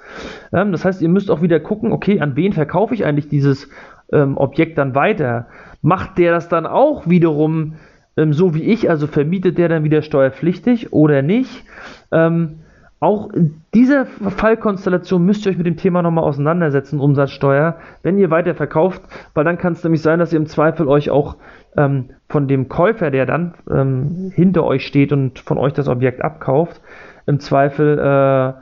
[0.54, 3.70] Ähm, das heißt, ihr müsst auch wieder gucken, okay, an wen verkaufe ich eigentlich dieses
[4.12, 5.48] ähm, Objekt dann weiter?
[5.82, 7.74] Macht der das dann auch wiederum
[8.16, 11.66] ähm, so wie ich, also vermietet der dann wieder steuerpflichtig oder nicht?
[12.12, 12.60] Ähm,
[13.04, 18.32] auch in dieser Fallkonstellation müsst ihr euch mit dem Thema nochmal auseinandersetzen, Umsatzsteuer, wenn ihr
[18.32, 19.02] weiterverkauft,
[19.34, 21.36] weil dann kann es nämlich sein, dass ihr im Zweifel euch auch
[21.76, 26.24] ähm, von dem Käufer, der dann ähm, hinter euch steht und von euch das Objekt
[26.24, 26.82] abkauft,
[27.26, 28.54] im Zweifel äh,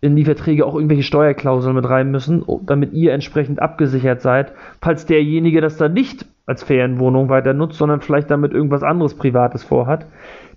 [0.00, 5.06] in die Verträge auch irgendwelche Steuerklauseln mit rein müssen, damit ihr entsprechend abgesichert seid, falls
[5.06, 10.06] derjenige das dann nicht als Ferienwohnung weiter nutzt, sondern vielleicht damit irgendwas anderes Privates vorhat.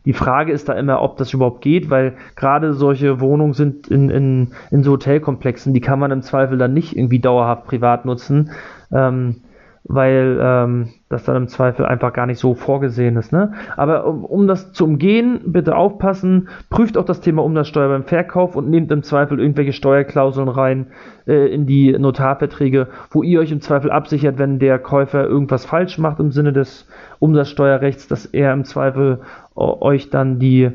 [0.05, 4.09] Die Frage ist da immer, ob das überhaupt geht, weil gerade solche Wohnungen sind in,
[4.09, 8.51] in, in so Hotelkomplexen, die kann man im Zweifel dann nicht irgendwie dauerhaft privat nutzen.
[8.91, 9.41] Ähm,
[9.83, 13.31] weil ähm, das dann im Zweifel einfach gar nicht so vorgesehen ist.
[13.31, 13.53] Ne?
[13.75, 18.55] Aber um, um das zu umgehen, bitte aufpassen, prüft auch das Thema Umsatzsteuer beim Verkauf
[18.55, 20.87] und nehmt im Zweifel irgendwelche Steuerklauseln rein
[21.25, 25.97] äh, in die Notarverträge, wo ihr euch im Zweifel absichert, wenn der Käufer irgendwas falsch
[25.97, 26.87] macht im Sinne des
[27.19, 29.21] Umsatzsteuerrechts, dass er im Zweifel
[29.55, 30.71] euch dann die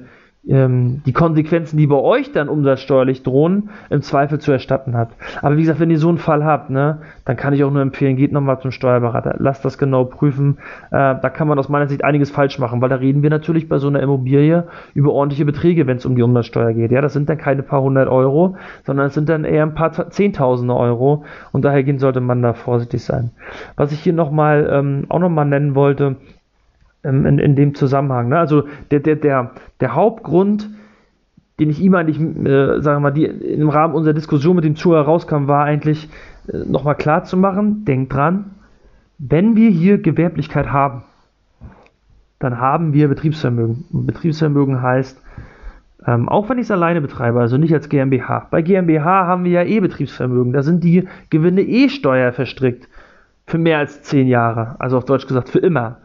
[0.48, 5.14] ähm, die Konsequenzen, die bei euch dann umsatzsteuerlich drohen, im Zweifel zu erstatten habt.
[5.42, 7.82] Aber wie gesagt, wenn ihr so einen Fall habt, ne, dann kann ich auch nur
[7.82, 10.58] empfehlen, geht nochmal zum Steuerberater, lasst das genau prüfen.
[10.90, 13.68] Äh, da kann man aus meiner Sicht einiges falsch machen, weil da reden wir natürlich
[13.68, 16.92] bei so einer Immobilie über ordentliche Beträge, wenn es um die Umsatzsteuer geht.
[16.92, 20.10] Ja, das sind dann keine paar hundert Euro, sondern es sind dann eher ein paar
[20.10, 23.30] Zehntausende Euro und daher sollte man da vorsichtig sein.
[23.76, 26.16] Was ich hier nochmal ähm, auch nochmal nennen wollte,
[27.06, 28.28] ähm, in, in dem Zusammenhang.
[28.28, 28.38] Ne?
[28.38, 30.68] Also der, der, der, der Hauptgrund,
[31.60, 34.76] den ich ihm eigentlich, äh, sagen wir mal, die im Rahmen unserer Diskussion mit dem
[34.76, 36.08] Zuhörer rauskam, war eigentlich
[36.48, 38.50] äh, nochmal klar zu machen, denkt dran,
[39.18, 41.04] wenn wir hier Gewerblichkeit haben,
[42.38, 43.84] dann haben wir Betriebsvermögen.
[43.92, 45.22] Und Betriebsvermögen heißt,
[46.06, 48.48] ähm, auch wenn ich es alleine betreibe, also nicht als GmbH.
[48.50, 50.52] Bei GmbH haben wir ja eh Betriebsvermögen.
[50.52, 52.88] Da sind die Gewinne eh Steuer verstrickt.
[53.46, 54.76] Für mehr als zehn Jahre.
[54.78, 55.98] Also auf Deutsch gesagt, für immer.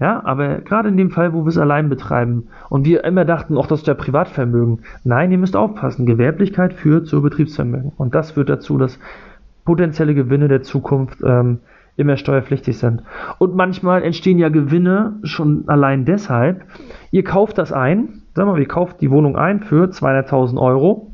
[0.00, 3.56] Ja, aber gerade in dem Fall, wo wir es allein betreiben und wir immer dachten,
[3.56, 4.80] auch das ist ja Privatvermögen.
[5.04, 6.04] Nein, ihr müsst aufpassen.
[6.04, 7.92] Gewerblichkeit führt zu Betriebsvermögen.
[7.96, 8.98] Und das führt dazu, dass
[9.64, 11.60] potenzielle Gewinne der Zukunft ähm,
[11.96, 13.02] immer steuerpflichtig sind.
[13.38, 16.64] Und manchmal entstehen ja Gewinne schon allein deshalb.
[17.12, 21.12] Ihr kauft das ein, sagen wir mal, ihr kauft die Wohnung ein für 200.000 Euro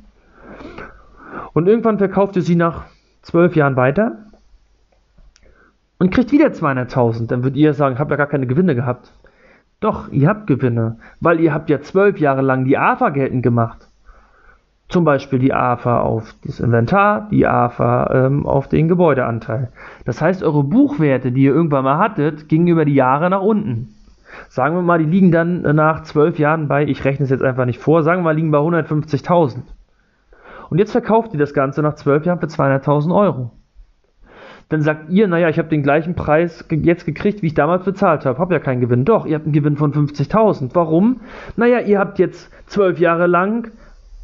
[1.53, 2.85] und irgendwann verkauft ihr sie nach
[3.23, 4.30] zwölf Jahren weiter
[6.01, 7.29] und kriegt wieder 200.000.
[7.29, 9.13] Dann würdet ihr sagen, ich habe ja gar keine Gewinne gehabt.
[9.81, 13.87] Doch, ihr habt Gewinne, weil ihr habt ja zwölf Jahre lang die AFA geltend gemacht.
[14.89, 19.69] Zum Beispiel die AFA auf das Inventar, die AFA ähm, auf den Gebäudeanteil.
[20.05, 23.95] Das heißt, eure Buchwerte, die ihr irgendwann mal hattet, gingen über die Jahre nach unten.
[24.49, 27.67] Sagen wir mal, die liegen dann nach zwölf Jahren bei, ich rechne es jetzt einfach
[27.67, 29.59] nicht vor, sagen wir mal, liegen bei 150.000.
[30.71, 33.51] Und jetzt verkauft ihr das Ganze nach zwölf Jahren für 200.000 Euro.
[34.71, 38.25] Dann sagt ihr, naja, ich habe den gleichen Preis jetzt gekriegt, wie ich damals bezahlt
[38.25, 38.39] habe.
[38.39, 39.05] Hab ja keinen Gewinn.
[39.05, 40.71] Doch, ihr habt einen Gewinn von 50.000.
[40.73, 41.21] Warum?
[41.57, 43.73] Naja, ihr habt jetzt zwölf Jahre lang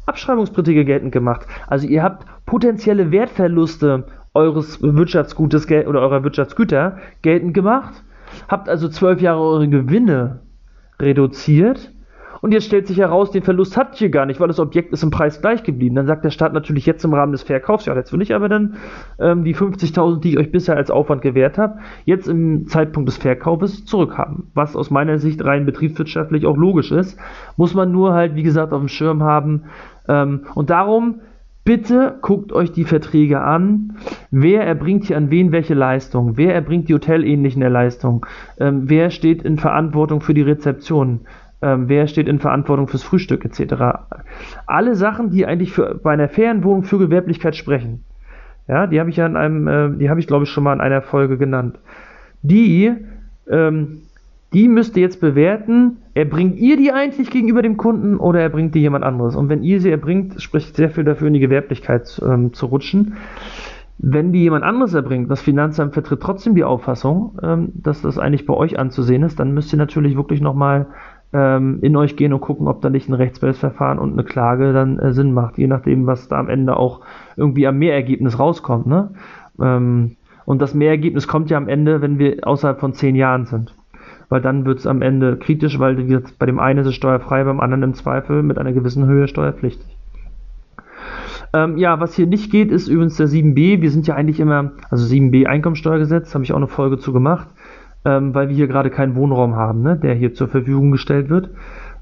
[0.05, 1.45] Abschreibungsbeträge geltend gemacht.
[1.67, 8.03] Also ihr habt potenzielle Wertverluste eures Wirtschaftsgutes oder eurer Wirtschaftsgüter geltend gemacht,
[8.47, 10.39] habt also zwölf Jahre eure Gewinne
[11.01, 11.91] reduziert
[12.47, 15.03] und jetzt stellt sich heraus, den Verlust hattet ihr gar nicht, weil das Objekt ist
[15.03, 15.95] im Preis gleich geblieben.
[15.95, 18.47] Dann sagt der Staat natürlich jetzt im Rahmen des Verkaufs, ja, jetzt will ich aber
[18.47, 18.77] dann
[19.19, 23.17] ähm, die 50.000, die ich euch bisher als Aufwand gewährt habe, jetzt im Zeitpunkt des
[23.17, 24.49] Verkaufes zurückhaben.
[24.53, 27.19] Was aus meiner Sicht rein betriebswirtschaftlich auch logisch ist,
[27.57, 29.63] muss man nur halt, wie gesagt, auf dem Schirm haben.
[30.07, 31.19] Ähm, und darum
[31.67, 33.97] Bitte guckt euch die Verträge an.
[34.31, 36.37] Wer erbringt hier an wen welche Leistung?
[36.37, 38.21] Wer erbringt die hotelähnlichen Leistungen?
[38.57, 41.25] Ähm, wer steht in Verantwortung für die Rezeption?
[41.61, 43.83] Ähm, wer steht in Verantwortung fürs Frühstück etc.
[44.65, 48.03] Alle Sachen, die eigentlich für, bei einer fairen Wohnung für Gewerblichkeit sprechen.
[48.67, 50.73] Ja, die habe ich ja in einem, äh, die habe ich glaube ich schon mal
[50.73, 51.79] in einer Folge genannt.
[52.41, 52.93] Die,
[53.49, 54.01] ähm,
[54.53, 58.79] die müsst ihr jetzt bewerten, erbringt ihr die eigentlich gegenüber dem Kunden oder erbringt die
[58.79, 59.35] jemand anderes?
[59.35, 63.15] Und wenn ihr sie erbringt, spricht sehr viel dafür, in die Gewerblichkeit ähm, zu rutschen.
[63.99, 68.45] Wenn die jemand anderes erbringt, das Finanzamt vertritt trotzdem die Auffassung, ähm, dass das eigentlich
[68.45, 70.87] bei euch anzusehen ist, dann müsst ihr natürlich wirklich nochmal
[71.33, 74.97] ähm, in euch gehen und gucken, ob da nicht ein Rechtsbehelfsverfahren und eine Klage dann
[74.99, 77.01] äh, Sinn macht, je nachdem, was da am Ende auch
[77.35, 78.87] irgendwie am Mehrergebnis rauskommt.
[78.87, 79.11] Ne?
[79.61, 80.15] Ähm,
[80.45, 83.75] und das Mehrergebnis kommt ja am Ende, wenn wir außerhalb von zehn Jahren sind.
[84.29, 85.95] Weil dann wird es am Ende kritisch, weil
[86.39, 89.97] bei dem einen ist es steuerfrei, beim anderen im Zweifel mit einer gewissen Höhe steuerpflichtig.
[91.53, 93.81] Ähm, ja, was hier nicht geht, ist übrigens der 7b.
[93.81, 97.47] Wir sind ja eigentlich immer, also 7b Einkommensteuergesetz, habe ich auch eine Folge zu gemacht
[98.05, 101.49] ähm, weil wir hier gerade keinen Wohnraum haben, ne, der hier zur Verfügung gestellt wird,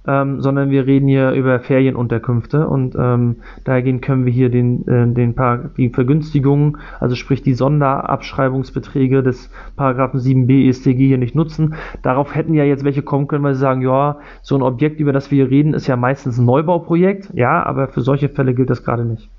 [0.08, 5.08] ähm, sondern wir reden hier über Ferienunterkünfte und ähm, dahergehend können wir hier den, äh,
[5.08, 11.76] den Par die Vergünstigungen, also sprich die Sonderabschreibungsbeträge des Paragraphen 7b EStG hier nicht nutzen.
[12.04, 15.14] Darauf hätten ja jetzt welche kommen können, weil sie sagen, ja, so ein Objekt, über
[15.14, 18.70] das wir hier reden, ist ja meistens ein Neubauprojekt, ja, aber für solche Fälle gilt
[18.70, 19.30] das gerade nicht.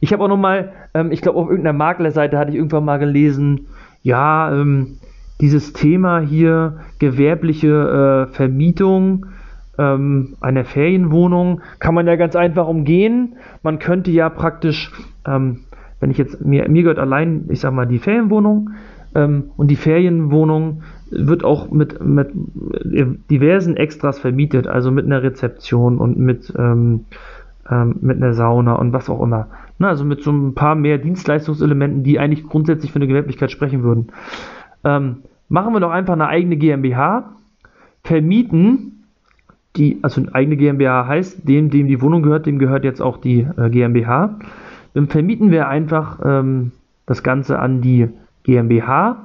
[0.00, 2.98] Ich habe auch noch mal, ähm, ich glaube auf irgendeiner Maklerseite hatte ich irgendwann mal
[2.98, 3.66] gelesen,
[4.02, 4.98] ja, ähm,
[5.40, 9.26] dieses Thema hier gewerbliche äh, Vermietung
[9.78, 13.36] ähm, einer Ferienwohnung kann man ja ganz einfach umgehen.
[13.62, 14.92] Man könnte ja praktisch,
[15.26, 15.60] ähm,
[16.00, 18.70] wenn ich jetzt, mir, mir gehört allein, ich sag mal, die Ferienwohnung
[19.14, 22.30] ähm, und die Ferienwohnung wird auch mit, mit
[23.30, 27.04] diversen Extras vermietet, also mit einer Rezeption und mit, ähm,
[27.70, 29.48] ähm, mit einer Sauna und was auch immer.
[29.78, 33.82] Na, also mit so ein paar mehr Dienstleistungselementen, die eigentlich grundsätzlich für eine Gewerblichkeit sprechen
[33.82, 34.08] würden.
[34.84, 37.32] Ähm, machen wir doch einfach eine eigene GmbH,
[38.04, 39.04] vermieten
[39.76, 43.18] die, also eine eigene GmbH heißt, dem, dem die Wohnung gehört, dem gehört jetzt auch
[43.18, 44.38] die äh, GmbH.
[44.94, 46.72] Dann vermieten wir einfach ähm,
[47.06, 48.08] das Ganze an die
[48.42, 49.16] GmbH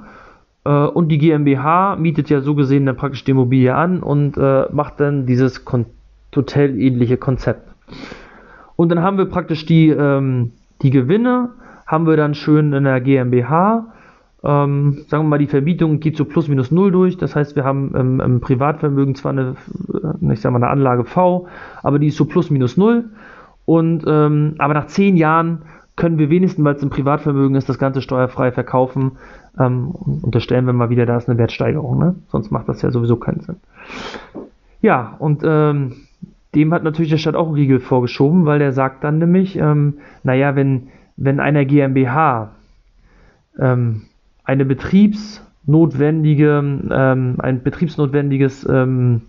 [0.64, 4.66] äh, und die GmbH mietet ja so gesehen dann praktisch die Immobilie an und äh,
[4.72, 5.86] macht dann dieses Kon
[6.36, 7.68] hotelähnliche Konzept.
[8.76, 10.52] Und dann haben wir praktisch die, ähm,
[10.84, 11.50] die Gewinne,
[11.88, 13.88] haben wir dann schön in der GmbH
[14.48, 17.18] ähm, sagen wir mal, die Vermietung geht so plus minus null durch.
[17.18, 19.56] Das heißt, wir haben ähm, im Privatvermögen zwar eine,
[19.94, 21.48] äh, ich sag mal, eine Anlage V,
[21.84, 23.06] aber die ist so plus minus null.
[23.66, 25.64] Und ähm, aber nach zehn Jahren
[25.98, 29.14] können wir wenigstens, weil es im Privatvermögen ist, das Ganze steuerfrei verkaufen.
[29.60, 32.00] Ähm, unterstellen wir mal wieder, da ist eine Wertsteigerung.
[32.00, 32.16] Ne?
[32.30, 33.58] Sonst macht das ja sowieso keinen Sinn.
[34.82, 35.94] Ja, und ähm,
[36.56, 39.96] dem hat natürlich der Staat auch einen Riegel vorgeschoben, weil der sagt dann nämlich, ähm,
[40.24, 40.88] naja, wenn,
[41.18, 42.52] wenn einer GmbH
[43.60, 44.04] ähm,
[44.48, 49.24] eine betriebsnotwendige, ähm, ein betriebsnotwendiges ähm,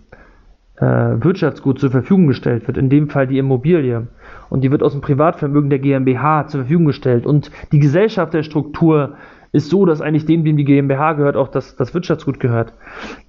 [0.77, 4.07] äh, Wirtschaftsgut zur Verfügung gestellt wird, in dem Fall die Immobilie,
[4.49, 9.17] und die wird aus dem Privatvermögen der GmbH zur Verfügung gestellt und die Gesellschafterstruktur
[9.51, 12.73] ist so, dass eigentlich dem, dem die GmbH gehört, auch das, das Wirtschaftsgut gehört.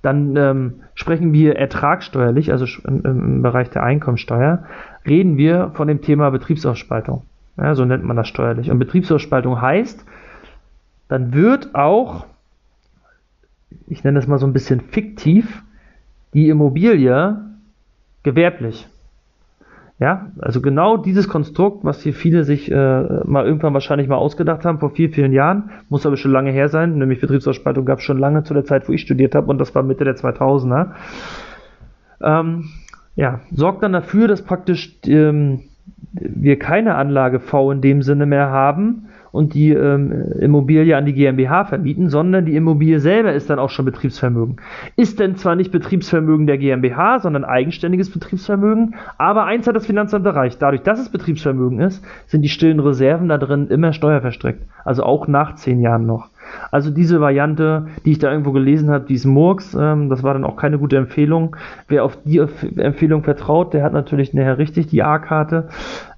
[0.02, 4.64] Dann ähm, sprechen wir ertragsteuerlich, also im, im, Bereich der Einkommensteuer,
[5.06, 7.22] reden wir von dem Thema Betriebsausspaltung.
[7.56, 8.70] Ja, so nennt man das steuerlich.
[8.70, 10.04] Und Betriebsausspaltung heißt,
[11.10, 12.26] dann wird auch,
[13.88, 15.62] ich nenne das mal so ein bisschen fiktiv,
[16.34, 17.36] die Immobilie
[18.22, 18.88] gewerblich.
[19.98, 24.64] Ja, also genau dieses Konstrukt, was hier viele sich äh, mal irgendwann wahrscheinlich mal ausgedacht
[24.64, 28.04] haben, vor vier, vielen Jahren, muss aber schon lange her sein, nämlich Betriebsausspaltung gab es
[28.04, 30.92] schon lange zu der Zeit, wo ich studiert habe und das war Mitte der 2000er.
[32.22, 32.70] Ähm,
[33.16, 35.64] ja, sorgt dann dafür, dass praktisch ähm,
[36.12, 41.12] wir keine Anlage V in dem Sinne mehr haben, und die ähm, Immobilie an die
[41.12, 44.56] GmbH vermieten, sondern die Immobilie selber ist dann auch schon Betriebsvermögen.
[44.96, 50.26] Ist denn zwar nicht Betriebsvermögen der GmbH, sondern eigenständiges Betriebsvermögen, aber eins hat das Finanzamt
[50.26, 50.60] erreicht.
[50.60, 54.62] Dadurch, dass es Betriebsvermögen ist, sind die stillen Reserven da drin immer steuerverstreckt.
[54.84, 56.30] Also auch nach zehn Jahren noch.
[56.70, 60.34] Also diese Variante, die ich da irgendwo gelesen habe, die ist Murks, ähm, das war
[60.34, 61.56] dann auch keine gute Empfehlung.
[61.88, 65.68] Wer auf die Empfehlung vertraut, der hat natürlich nachher richtig die A-Karte.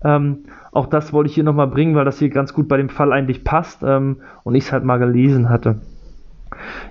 [0.04, 2.88] Ähm, auch das wollte ich hier nochmal bringen, weil das hier ganz gut bei dem
[2.88, 5.76] Fall eigentlich passt ähm, und ich es halt mal gelesen hatte.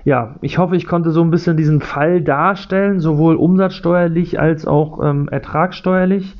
[0.04, 5.02] Ja, ich hoffe, ich konnte so ein bisschen diesen Fall darstellen, sowohl umsatzsteuerlich als auch
[5.02, 6.36] ähm, ertragssteuerlich,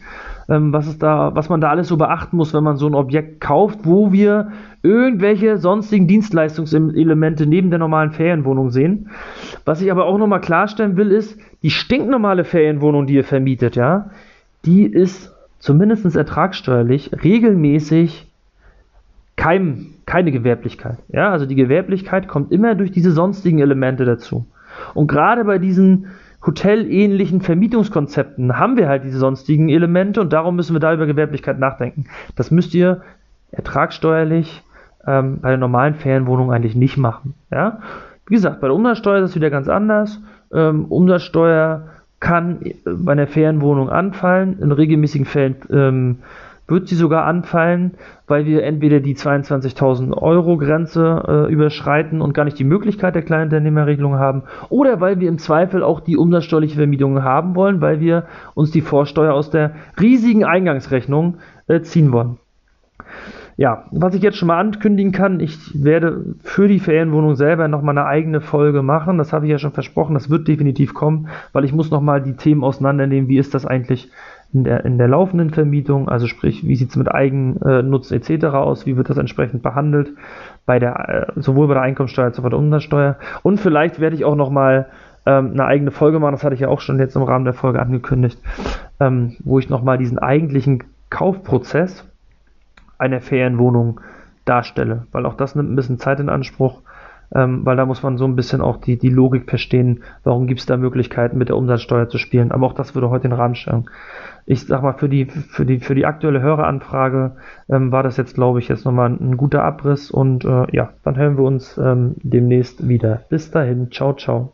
[0.49, 2.95] ähm, was, ist da, was man da alles so beachten muss, wenn man so ein
[2.95, 9.11] Objekt kauft, wo wir irgendwelche sonstigen Dienstleistungselemente neben der normalen Ferienwohnung sehen.
[9.64, 14.11] Was ich aber auch nochmal klarstellen will, ist, die stinknormale Ferienwohnung, die ihr vermietet, ja,
[14.64, 15.32] die ist
[15.63, 18.27] zumindest ertragssteuerlich regelmäßig
[19.37, 20.99] kein, keine Gewerblichkeit.
[21.09, 24.45] Ja, also die Gewerblichkeit kommt immer durch diese sonstigen Elemente dazu.
[24.93, 26.09] Und gerade bei diesen
[26.45, 31.61] hotelähnlichen Vermietungskonzepten haben wir halt diese sonstigen Elemente und darum müssen wir da über Gewerblichkeit
[31.61, 32.07] nachdenken.
[32.35, 33.03] Das müsst ihr
[33.53, 34.65] ertragssteuerlich
[35.07, 37.35] ähm, bei der normalen Ferienwohnung eigentlich nicht machen.
[37.53, 37.79] Ja?
[38.27, 40.21] Wie gesagt, bei der Umsatzsteuer ist das wieder ganz anders.
[40.53, 41.89] Ähm, Umsatzsteuer
[42.23, 44.59] kann bei einer Ferienwohnung anfallen.
[44.61, 46.18] In regelmäßigen Fällen ähm,
[46.68, 47.95] wird sie sogar anfallen,
[48.29, 53.23] weil wir entweder die 22.000 Euro Grenze äh, überschreiten und gar nicht die Möglichkeit der
[53.23, 58.25] Kleinunternehmerregelung haben, oder weil wir im Zweifel auch die umsatzsteuerliche Vermietung haben wollen, weil wir
[58.55, 62.39] uns die Vorsteuer aus der riesigen Eingangsrechnung äh, ziehen wollen
[63.63, 67.97] ja, was ich jetzt schon mal ankündigen kann, ich werde für die Ferienwohnung selber nochmal
[67.97, 69.19] eine eigene Folge machen.
[69.19, 72.33] Das habe ich ja schon versprochen, das wird definitiv kommen, weil ich muss nochmal die
[72.33, 74.11] Themen auseinandernehmen, wie ist das eigentlich
[74.53, 78.47] in der, in der laufenden Vermietung, also sprich, wie sieht es mit Eigennutz etc.
[78.47, 80.11] aus, wie wird das entsprechend behandelt,
[80.67, 83.17] bei der, äh, sowohl bei der Einkommensteuer als auch bei der Umsatzsteuer.
[83.45, 84.87] Und vielleicht werde ich auch nochmal
[85.25, 87.55] ähm, eine eigene Folge machen, das hatte ich ja auch schon jetzt im Rahmen der
[87.55, 88.41] Folge angekündigt,
[88.99, 92.12] ähm, wo ich nochmal diesen eigentlichen Kaufprozess
[93.03, 94.01] eine Ferienwohnung
[94.45, 96.83] darstelle, weil auch das nimmt ein bisschen Zeit in Anspruch,
[97.35, 100.61] ähm, weil da muss man so ein bisschen auch die, die Logik verstehen, warum gibt
[100.61, 103.55] es da Möglichkeiten mit der Umsatzsteuer zu spielen, aber auch das würde heute den Rahmen
[103.55, 103.91] stellen.
[104.47, 107.33] Ich sag mal, für die, für die, für die aktuelle Höreranfrage
[107.69, 110.91] ähm, war das jetzt, glaube ich, jetzt nochmal ein, ein guter Abriss und äh, ja,
[111.05, 113.23] dann hören wir uns ähm, demnächst wieder.
[113.29, 114.53] Bis dahin, ciao, ciao.